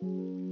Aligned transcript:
Thank 0.00 0.12
you. 0.12 0.49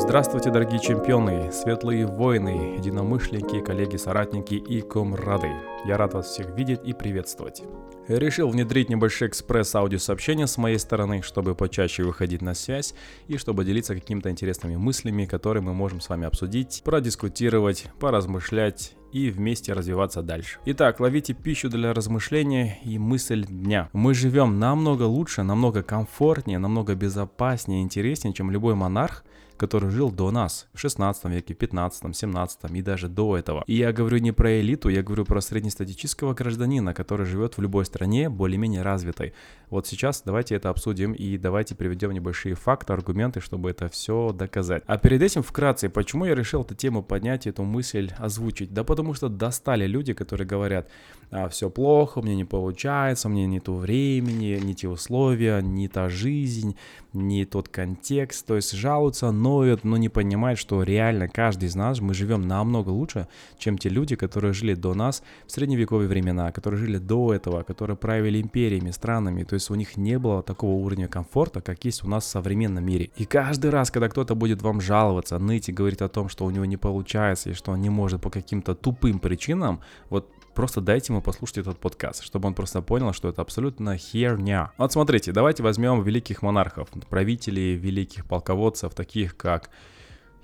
Здравствуйте, 0.00 0.52
дорогие 0.52 0.78
чемпионы, 0.78 1.50
светлые 1.50 2.06
воины, 2.06 2.76
единомышленники, 2.78 3.60
коллеги, 3.60 3.96
соратники 3.96 4.54
и 4.54 4.80
комрады. 4.80 5.50
Я 5.84 5.96
рад 5.96 6.14
вас 6.14 6.28
всех 6.28 6.56
видеть 6.56 6.78
и 6.84 6.92
приветствовать. 6.92 7.64
Решил 8.06 8.48
внедрить 8.48 8.90
небольшие 8.90 9.28
экспресс-аудиосообщения 9.28 10.46
с 10.46 10.56
моей 10.56 10.78
стороны, 10.78 11.22
чтобы 11.22 11.56
почаще 11.56 12.04
выходить 12.04 12.42
на 12.42 12.54
связь 12.54 12.94
и 13.26 13.38
чтобы 13.38 13.64
делиться 13.64 13.96
какими-то 13.96 14.30
интересными 14.30 14.76
мыслями, 14.76 15.26
которые 15.26 15.64
мы 15.64 15.74
можем 15.74 16.00
с 16.00 16.08
вами 16.08 16.28
обсудить, 16.28 16.80
продискутировать, 16.84 17.86
поразмышлять 17.98 18.94
и 19.12 19.30
вместе 19.30 19.72
развиваться 19.72 20.22
дальше. 20.22 20.60
Итак, 20.64 21.00
ловите 21.00 21.34
пищу 21.34 21.68
для 21.70 21.92
размышления 21.92 22.78
и 22.84 22.98
мысль 22.98 23.44
дня. 23.44 23.90
Мы 23.92 24.14
живем 24.14 24.60
намного 24.60 25.02
лучше, 25.02 25.42
намного 25.42 25.82
комфортнее, 25.82 26.58
намного 26.58 26.94
безопаснее 26.94 27.82
интереснее, 27.82 28.32
чем 28.32 28.52
любой 28.52 28.76
монарх, 28.76 29.24
который 29.58 29.90
жил 29.90 30.10
до 30.10 30.30
нас 30.30 30.68
в 30.72 30.80
16 30.80 31.24
веке, 31.26 31.54
15, 31.54 32.16
17 32.16 32.58
и 32.70 32.82
даже 32.82 33.08
до 33.08 33.36
этого. 33.36 33.64
И 33.66 33.74
я 33.74 33.92
говорю 33.92 34.18
не 34.18 34.32
про 34.32 34.60
элиту, 34.60 34.88
я 34.88 35.02
говорю 35.02 35.24
про 35.24 35.40
среднестатистического 35.40 36.32
гражданина, 36.34 36.94
который 36.94 37.26
живет 37.26 37.58
в 37.58 37.60
любой 37.62 37.84
стране 37.84 38.30
более-менее 38.30 38.82
развитой. 38.82 39.34
Вот 39.70 39.86
сейчас 39.86 40.22
давайте 40.24 40.54
это 40.54 40.70
обсудим 40.70 41.12
и 41.12 41.36
давайте 41.36 41.74
приведем 41.74 42.12
небольшие 42.12 42.54
факты, 42.54 42.92
аргументы, 42.92 43.40
чтобы 43.40 43.70
это 43.70 43.88
все 43.88 44.32
доказать. 44.32 44.82
А 44.86 44.96
перед 44.96 45.20
этим 45.20 45.42
вкратце, 45.42 45.90
почему 45.90 46.24
я 46.24 46.34
решил 46.34 46.62
эту 46.62 46.74
тему 46.74 47.02
поднять, 47.02 47.46
эту 47.46 47.64
мысль 47.64 48.12
озвучить? 48.18 48.72
Да 48.72 48.84
потому 48.84 49.14
что 49.14 49.28
достали 49.28 49.86
люди, 49.86 50.14
которые 50.14 50.46
говорят, 50.46 50.88
а, 51.30 51.48
все 51.48 51.68
плохо, 51.68 52.22
мне 52.22 52.34
не 52.34 52.44
получается, 52.44 53.28
мне 53.28 53.46
не 53.46 53.60
то 53.60 53.74
времени, 53.74 54.58
не 54.62 54.74
те 54.74 54.88
условия, 54.88 55.60
не 55.60 55.88
та 55.88 56.08
жизнь, 56.08 56.76
не 57.12 57.44
тот 57.44 57.68
контекст, 57.68 58.46
то 58.46 58.56
есть 58.56 58.72
жалуются, 58.72 59.30
ноют, 59.48 59.84
но 59.84 59.96
не 59.96 60.08
понимают, 60.08 60.58
что 60.58 60.82
реально 60.82 61.28
каждый 61.28 61.66
из 61.66 61.74
нас, 61.74 62.00
мы 62.00 62.14
живем 62.14 62.42
намного 62.42 62.90
лучше, 62.90 63.26
чем 63.58 63.78
те 63.78 63.88
люди, 63.88 64.16
которые 64.16 64.52
жили 64.52 64.74
до 64.74 64.94
нас 64.94 65.22
в 65.46 65.52
средневековые 65.52 66.08
времена, 66.08 66.52
которые 66.52 66.80
жили 66.80 66.98
до 66.98 67.32
этого, 67.34 67.62
которые 67.62 67.96
правили 67.96 68.40
империями, 68.40 68.90
странами, 68.90 69.44
то 69.44 69.54
есть 69.54 69.70
у 69.70 69.74
них 69.74 69.96
не 69.96 70.18
было 70.18 70.42
такого 70.42 70.72
уровня 70.72 71.08
комфорта, 71.08 71.60
как 71.60 71.84
есть 71.84 72.04
у 72.04 72.08
нас 72.08 72.24
в 72.24 72.28
современном 72.28 72.84
мире. 72.84 73.10
И 73.16 73.24
каждый 73.24 73.70
раз, 73.70 73.90
когда 73.90 74.08
кто-то 74.08 74.34
будет 74.34 74.62
вам 74.62 74.80
жаловаться, 74.80 75.38
ныть 75.38 75.68
и 75.68 75.72
говорить 75.72 76.02
о 76.02 76.08
том, 76.08 76.28
что 76.28 76.44
у 76.44 76.50
него 76.50 76.66
не 76.66 76.76
получается 76.76 77.50
и 77.50 77.54
что 77.54 77.72
он 77.72 77.80
не 77.80 77.90
может 77.90 78.20
по 78.20 78.30
каким-то 78.30 78.74
тупым 78.74 79.18
причинам, 79.18 79.80
вот 80.10 80.28
просто 80.54 80.80
дайте 80.80 81.12
ему 81.12 81.22
послушать 81.22 81.58
этот 81.58 81.78
подкаст, 81.78 82.22
чтобы 82.22 82.48
он 82.48 82.54
просто 82.54 82.82
понял, 82.82 83.12
что 83.12 83.28
это 83.28 83.42
абсолютно 83.42 83.96
херня. 83.96 84.72
Вот 84.78 84.92
смотрите, 84.92 85.32
давайте 85.32 85.62
возьмем 85.62 86.02
великих 86.02 86.42
монархов, 86.42 86.88
правителей, 87.08 87.74
великих 87.76 88.26
полководцев, 88.26 88.94
таких 88.94 89.36
как 89.36 89.70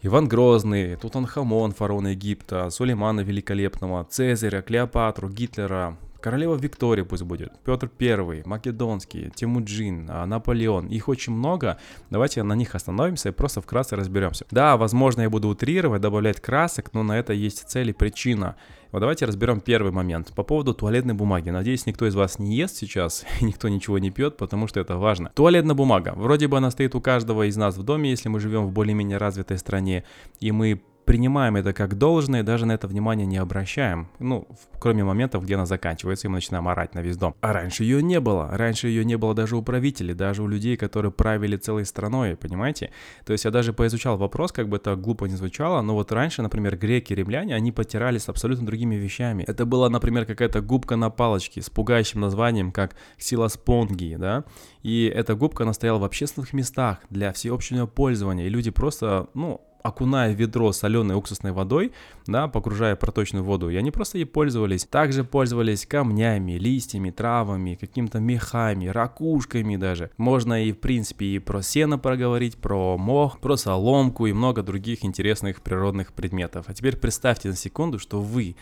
Иван 0.03 0.29
Грозный, 0.29 0.97
Тутанхамон, 0.97 1.73
фараон 1.73 2.09
Египта, 2.09 2.69
Сулеймана 2.71 3.21
Великолепного, 3.21 4.05
Цезаря, 4.05 4.61
Клеопатру, 4.61 5.31
Гитлера, 5.31 5.97
Королева 6.25 6.55
Виктория 6.55 7.05
пусть 7.05 7.23
будет, 7.23 7.53
Петр 7.67 7.87
Первый, 7.87 8.43
Македонский, 8.47 9.31
Тимуджин, 9.35 10.09
а, 10.09 10.25
Наполеон. 10.25 10.87
Их 10.87 11.09
очень 11.09 11.35
много. 11.35 11.77
Давайте 12.09 12.43
на 12.43 12.55
них 12.55 12.75
остановимся 12.75 13.29
и 13.29 13.33
просто 13.33 13.61
вкратце 13.61 13.95
разберемся. 13.95 14.47
Да, 14.51 14.79
возможно, 14.79 15.21
я 15.21 15.29
буду 15.29 15.49
утрировать, 15.49 16.01
добавлять 16.01 16.41
красок, 16.41 16.95
но 16.95 17.03
на 17.03 17.19
это 17.19 17.35
есть 17.35 17.69
цель 17.69 17.91
и 17.91 17.93
причина. 17.93 18.57
Вот 18.91 19.01
давайте 19.01 19.27
разберем 19.27 19.61
первый 19.61 19.93
момент. 19.93 20.33
По 20.35 20.45
поводу 20.45 20.73
туалетной 20.73 21.13
бумаги. 21.13 21.51
Надеюсь, 21.51 21.85
никто 21.85 22.07
из 22.07 22.15
вас 22.15 22.39
не 22.39 22.57
ест 22.57 22.77
сейчас, 22.77 23.27
и 23.43 23.45
никто 23.45 23.69
ничего 23.69 23.99
не 23.99 24.11
пьет, 24.11 24.39
потому 24.39 24.67
что 24.67 24.81
это 24.81 24.97
важно. 24.97 25.31
Туалетная 25.35 25.75
бумага. 25.75 26.15
Вроде 26.17 26.49
бы 26.49 26.57
она 26.57 26.71
стоит 26.71 26.95
у 26.95 27.03
каждого 27.03 27.47
из 27.47 27.59
нас 27.59 27.77
в 27.77 27.83
доме, 27.83 28.09
если 28.09 28.31
мы 28.31 28.41
живем 28.41 28.65
в 28.65 28.73
более-менее 28.73 29.19
развитой 29.19 29.59
стране, 29.59 30.05
и 30.41 30.53
мы 30.53 30.81
принимаем 31.05 31.57
это 31.57 31.73
как 31.73 31.97
должное, 31.97 32.43
даже 32.43 32.67
на 32.67 32.73
это 32.73 32.87
внимание 32.89 33.27
не 33.27 33.37
обращаем. 33.37 34.09
Ну, 34.19 34.49
кроме 34.81 35.05
моментов, 35.05 35.45
где 35.45 35.55
она 35.55 35.67
заканчивается, 35.67 36.27
и 36.27 36.31
мы 36.31 36.37
начинаем 36.37 36.67
орать 36.69 36.95
на 36.95 37.01
весь 37.01 37.17
дом. 37.17 37.35
А 37.41 37.53
раньше 37.53 37.85
ее 37.85 38.03
не 38.03 38.21
было. 38.21 38.49
Раньше 38.53 38.89
ее 38.89 39.05
не 39.05 39.17
было 39.17 39.35
даже 39.35 39.57
у 39.57 39.63
правителей, 39.63 40.15
даже 40.15 40.43
у 40.43 40.47
людей, 40.47 40.77
которые 40.77 41.13
правили 41.13 41.57
целой 41.57 41.85
страной, 41.85 42.37
понимаете? 42.37 42.91
То 43.25 43.33
есть 43.33 43.45
я 43.45 43.51
даже 43.51 43.73
поизучал 43.73 44.17
вопрос, 44.17 44.53
как 44.53 44.69
бы 44.69 44.77
это 44.77 44.97
глупо 44.97 45.27
не 45.27 45.37
звучало, 45.37 45.81
но 45.83 45.95
вот 45.95 46.13
раньше, 46.13 46.43
например, 46.43 46.77
греки, 46.77 47.13
римляне, 47.13 47.55
они 47.55 47.73
потирались 47.73 48.29
абсолютно 48.29 48.67
другими 48.67 48.95
вещами. 48.95 49.45
Это 49.47 49.67
была, 49.67 49.89
например, 49.91 50.27
какая-то 50.27 50.61
губка 50.61 50.97
на 50.97 51.11
палочке 51.11 51.63
с 51.63 51.71
пугающим 51.71 52.21
названием, 52.21 52.73
как 52.73 52.97
сила 53.19 53.49
спонги, 53.49 54.17
да? 54.19 54.45
И 54.83 55.11
эта 55.15 55.35
губка, 55.35 55.65
она 55.65 55.73
стояла 55.73 55.99
в 55.99 56.05
общественных 56.05 56.53
местах 56.53 56.99
для 57.11 57.33
всеобщего 57.33 57.87
пользования, 57.87 58.47
и 58.47 58.51
люди 58.51 58.71
просто, 58.71 59.29
ну, 59.35 59.61
окуная 59.85 60.33
ведро 60.33 60.73
соленой 60.73 61.15
уксусной 61.15 61.53
водой, 61.53 61.93
да, 62.27 62.49
погружая 62.49 62.97
проточную 62.97 63.45
воду, 63.45 63.69
и 63.69 63.77
они 63.77 63.91
просто 63.91 64.17
ей 64.17 64.25
пользовались. 64.25 64.87
Также 64.87 65.25
пользовались 65.25 65.85
камнями, 65.85 66.53
листьями, 66.53 67.11
травами, 67.11 67.77
какими-то 67.79 68.19
мехами, 68.19 68.87
ракушками 68.87 69.77
даже. 69.77 70.11
Можно 70.17 70.65
и, 70.65 70.73
в 70.73 70.79
принципе, 70.79 71.27
и 71.27 71.39
про 71.39 71.61
сено 71.61 71.99
проговорить, 71.99 72.57
про 72.57 72.97
мох, 72.97 73.41
про 73.41 73.59
соломку 73.59 74.25
и 74.27 74.33
много 74.33 74.63
других 74.63 75.05
интересных 75.05 75.61
природных 75.61 76.15
предметов. 76.15 76.65
А 76.69 76.73
теперь 76.73 76.97
представьте 76.97 77.51
на 77.51 77.57
секунду, 77.57 77.99
что 77.99 78.23
вы 78.23 78.57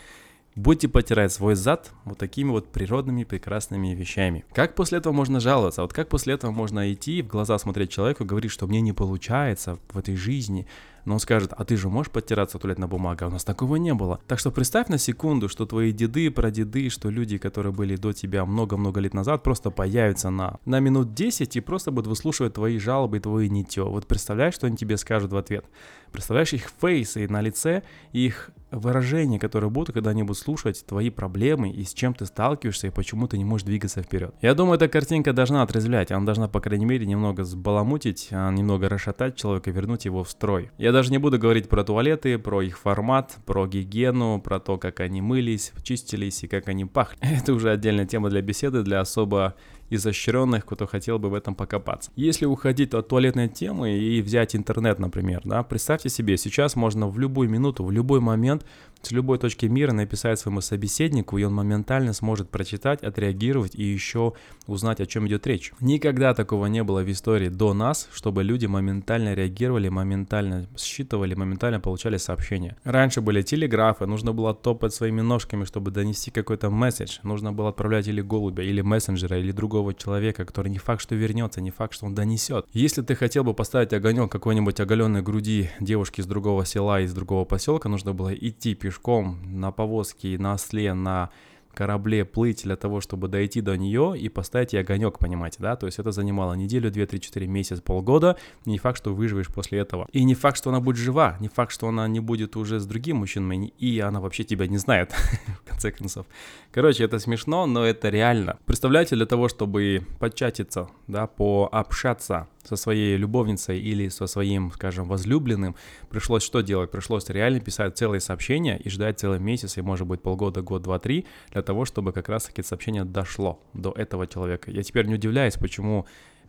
Будете 0.55 0.87
потирать 0.87 1.31
свой 1.31 1.55
зад 1.55 1.91
вот 2.05 2.19
такими 2.19 2.51
вот 2.51 2.71
природными 2.71 3.23
прекрасными 3.23 3.95
вещами. 3.95 4.45
Как 4.53 4.75
после 4.75 4.99
этого 4.99 5.11
можно 5.11 5.39
жаловаться? 5.39 5.81
Вот 5.81 5.93
как 5.93 6.09
после 6.09 6.35
этого 6.35 6.51
можно 6.51 6.93
идти 6.93 7.23
в 7.23 7.27
глаза 7.27 7.57
смотреть 7.57 7.89
человеку 7.89 8.23
и 8.23 8.27
говорить, 8.27 8.51
что 8.51 8.67
мне 8.67 8.79
не 8.79 8.93
получается 8.93 9.79
в 9.89 9.97
этой 9.97 10.15
жизни, 10.15 10.67
но 11.05 11.15
он 11.15 11.19
скажет, 11.19 11.53
а 11.55 11.63
ты 11.65 11.77
же 11.77 11.89
можешь 11.89 12.11
подтираться 12.11 12.59
туалетной 12.59 12.87
бумагой, 12.87 13.27
а 13.27 13.29
у 13.29 13.33
нас 13.33 13.43
такого 13.43 13.75
не 13.75 13.93
было. 13.93 14.19
Так 14.27 14.39
что 14.39 14.51
представь 14.51 14.87
на 14.87 14.97
секунду, 14.97 15.49
что 15.49 15.65
твои 15.65 15.91
деды, 15.91 16.31
прадеды, 16.31 16.89
что 16.89 17.09
люди, 17.09 17.37
которые 17.37 17.73
были 17.73 17.95
до 17.95 18.13
тебя 18.13 18.45
много-много 18.45 18.99
лет 18.99 19.13
назад, 19.13 19.43
просто 19.43 19.69
появятся 19.69 20.29
на, 20.29 20.59
на 20.65 20.79
минут 20.79 21.13
10 21.13 21.55
и 21.55 21.61
просто 21.61 21.91
будут 21.91 22.07
выслушивать 22.07 22.53
твои 22.53 22.77
жалобы 22.77 23.17
и 23.17 23.19
твои 23.19 23.49
нитё. 23.49 23.89
Вот 23.89 24.07
представляешь, 24.07 24.53
что 24.53 24.67
они 24.67 24.77
тебе 24.77 24.97
скажут 24.97 25.31
в 25.31 25.37
ответ? 25.37 25.65
Представляешь 26.11 26.53
их 26.53 26.69
фейсы 26.79 27.27
на 27.27 27.41
лице, 27.41 27.81
их 28.11 28.51
выражения, 28.69 29.39
которые 29.39 29.69
будут, 29.69 29.93
когда 29.93 30.11
они 30.11 30.23
будут 30.23 30.37
слушать 30.37 30.85
твои 30.85 31.09
проблемы 31.09 31.71
и 31.71 31.83
с 31.83 31.93
чем 31.93 32.13
ты 32.13 32.25
сталкиваешься 32.25 32.87
и 32.87 32.89
почему 32.89 33.27
ты 33.27 33.37
не 33.37 33.45
можешь 33.45 33.65
двигаться 33.65 34.01
вперед. 34.01 34.33
Я 34.41 34.53
думаю, 34.53 34.75
эта 34.75 34.87
картинка 34.87 35.33
должна 35.33 35.63
отрезвлять, 35.63 36.11
она 36.11 36.25
должна, 36.25 36.47
по 36.47 36.59
крайней 36.59 36.85
мере, 36.85 37.05
немного 37.05 37.43
сбаламутить, 37.43 38.29
а, 38.31 38.51
немного 38.51 38.89
расшатать 38.89 39.35
человека, 39.35 39.71
вернуть 39.71 40.05
его 40.05 40.23
в 40.23 40.29
строй. 40.29 40.71
Я 40.77 40.91
даже 40.93 41.11
не 41.11 41.17
буду 41.17 41.37
говорить 41.37 41.67
про 41.67 41.83
туалеты, 41.83 42.37
про 42.37 42.61
их 42.61 42.79
формат, 42.79 43.37
про 43.45 43.67
гигиену, 43.67 44.39
про 44.41 44.59
то, 44.59 44.77
как 44.77 45.01
они 45.01 45.21
мылись, 45.21 45.73
чистились 45.83 46.43
и 46.43 46.47
как 46.47 46.69
они 46.69 46.85
пахли. 46.85 47.17
Это 47.21 47.53
уже 47.53 47.71
отдельная 47.71 48.05
тема 48.05 48.29
для 48.29 48.41
беседы, 48.41 48.83
для 48.83 49.01
особо 49.01 49.55
изощренных, 49.89 50.65
кто 50.65 50.87
хотел 50.87 51.19
бы 51.19 51.29
в 51.29 51.33
этом 51.33 51.55
покопаться. 51.55 52.11
Если 52.15 52.45
уходить 52.45 52.93
от 52.93 53.07
туалетной 53.07 53.49
темы 53.49 53.97
и 53.97 54.21
взять 54.21 54.55
интернет, 54.55 54.99
например, 54.99 55.41
да, 55.43 55.63
представьте 55.63 56.09
себе, 56.09 56.37
сейчас 56.37 56.75
можно 56.75 57.07
в 57.07 57.19
любую 57.19 57.49
минуту, 57.49 57.83
в 57.83 57.91
любой 57.91 58.19
момент 58.19 58.65
с 59.03 59.11
любой 59.11 59.37
точки 59.37 59.65
мира 59.65 59.91
написать 59.91 60.39
своему 60.39 60.61
собеседнику, 60.61 61.37
и 61.37 61.43
он 61.43 61.53
моментально 61.53 62.13
сможет 62.13 62.49
прочитать, 62.49 63.03
отреагировать 63.03 63.75
и 63.75 63.83
еще 63.83 64.33
узнать, 64.65 65.01
о 65.01 65.05
чем 65.05 65.27
идет 65.27 65.45
речь. 65.45 65.73
Никогда 65.81 66.33
такого 66.33 66.67
не 66.67 66.83
было 66.83 67.01
в 67.03 67.11
истории 67.11 67.49
до 67.49 67.73
нас, 67.73 68.07
чтобы 68.13 68.43
люди 68.43 68.65
моментально 68.65 69.33
реагировали, 69.33 69.89
моментально 69.89 70.67
считывали, 70.77 71.35
моментально 71.35 71.81
получали 71.81 72.17
сообщения. 72.17 72.77
Раньше 72.85 73.19
были 73.19 73.41
телеграфы, 73.41 74.05
нужно 74.05 74.31
было 74.31 74.53
топать 74.53 74.93
своими 74.93 75.21
ножками, 75.21 75.65
чтобы 75.65 75.91
донести 75.91 76.31
какой-то 76.31 76.69
месседж. 76.69 77.19
Нужно 77.23 77.51
было 77.51 77.69
отправлять 77.69 78.07
или 78.07 78.21
голубя, 78.21 78.63
или 78.63 78.79
мессенджера, 78.81 79.37
или 79.37 79.51
другого 79.51 79.82
другого 79.83 79.93
человека, 79.93 80.45
который 80.45 80.69
не 80.69 80.77
факт, 80.77 81.01
что 81.01 81.15
вернется, 81.15 81.61
не 81.61 81.71
факт, 81.71 81.93
что 81.93 82.05
он 82.05 82.15
донесет. 82.15 82.65
Если 82.73 83.01
ты 83.01 83.15
хотел 83.15 83.43
бы 83.43 83.53
поставить 83.53 83.93
огонек 83.93 84.31
какой-нибудь 84.31 84.79
оголенной 84.79 85.21
груди 85.21 85.69
девушки 85.79 86.21
из 86.21 86.25
другого 86.25 86.65
села, 86.65 87.01
из 87.01 87.13
другого 87.13 87.45
поселка, 87.45 87.89
нужно 87.89 88.13
было 88.13 88.33
идти 88.33 88.75
пешком 88.75 89.39
на 89.43 89.71
повозке, 89.71 90.37
на 90.37 90.53
осле, 90.53 90.93
на 90.93 91.29
корабле 91.73 92.25
плыть 92.25 92.63
для 92.63 92.75
того, 92.75 93.01
чтобы 93.01 93.27
дойти 93.27 93.61
до 93.61 93.77
нее 93.77 94.15
и 94.17 94.29
поставить 94.29 94.73
ей 94.73 94.81
огонек, 94.81 95.19
понимаете, 95.19 95.57
да? 95.59 95.75
То 95.75 95.85
есть 95.85 95.99
это 95.99 96.11
занимало 96.11 96.53
неделю, 96.53 96.91
2, 96.91 97.05
3, 97.05 97.19
4 97.19 97.47
месяца, 97.47 97.81
полгода. 97.81 98.37
Не 98.65 98.77
факт, 98.77 98.97
что 98.97 99.13
выживешь 99.13 99.47
после 99.47 99.79
этого. 99.79 100.07
И 100.11 100.23
не 100.23 100.35
факт, 100.35 100.57
что 100.57 100.69
она 100.69 100.79
будет 100.79 100.97
жива, 100.97 101.37
не 101.39 101.47
факт, 101.47 101.71
что 101.71 101.87
она 101.87 102.07
не 102.07 102.19
будет 102.19 102.55
уже 102.55 102.79
с 102.79 102.85
другим 102.85 103.17
мужчиной, 103.17 103.73
и 103.77 103.99
она 103.99 104.19
вообще 104.19 104.43
тебя 104.43 104.67
не 104.67 104.77
знает, 104.77 105.11
в 105.65 105.69
конце 105.69 105.91
концов. 105.91 106.25
Короче, 106.71 107.03
это 107.03 107.19
смешно, 107.19 107.65
но 107.65 107.85
это 107.85 108.09
реально. 108.09 108.57
Представляете, 108.65 109.15
для 109.15 109.25
того, 109.25 109.49
чтобы 109.49 110.01
подчатиться, 110.19 110.89
да, 111.07 111.27
пообщаться 111.27 112.47
со 112.63 112.75
своей 112.75 113.17
любовницей 113.17 113.79
или 113.79 114.09
со 114.09 114.27
своим, 114.27 114.71
скажем, 114.71 115.07
возлюбленным, 115.07 115.75
пришлось 116.09 116.43
что 116.43 116.61
делать? 116.61 116.91
Пришлось 116.91 117.29
реально 117.29 117.59
писать 117.59 117.97
целые 117.97 118.21
сообщения 118.21 118.77
и 118.77 118.89
ждать 118.89 119.19
целый 119.19 119.39
месяц, 119.39 119.77
и 119.77 119.81
может 119.81 120.07
быть 120.07 120.21
полгода, 120.21 120.61
год, 120.61 120.81
два, 120.83 120.99
три, 120.99 121.25
для 121.51 121.61
того, 121.61 121.85
чтобы 121.85 122.11
как 122.11 122.29
раз-таки 122.29 122.61
это 122.61 122.69
сообщение 122.69 123.03
дошло 123.03 123.61
до 123.73 123.91
этого 123.91 124.27
человека. 124.27 124.71
Я 124.71 124.83
теперь 124.83 125.05
не 125.05 125.15
удивляюсь, 125.15 125.55
почему 125.55 126.05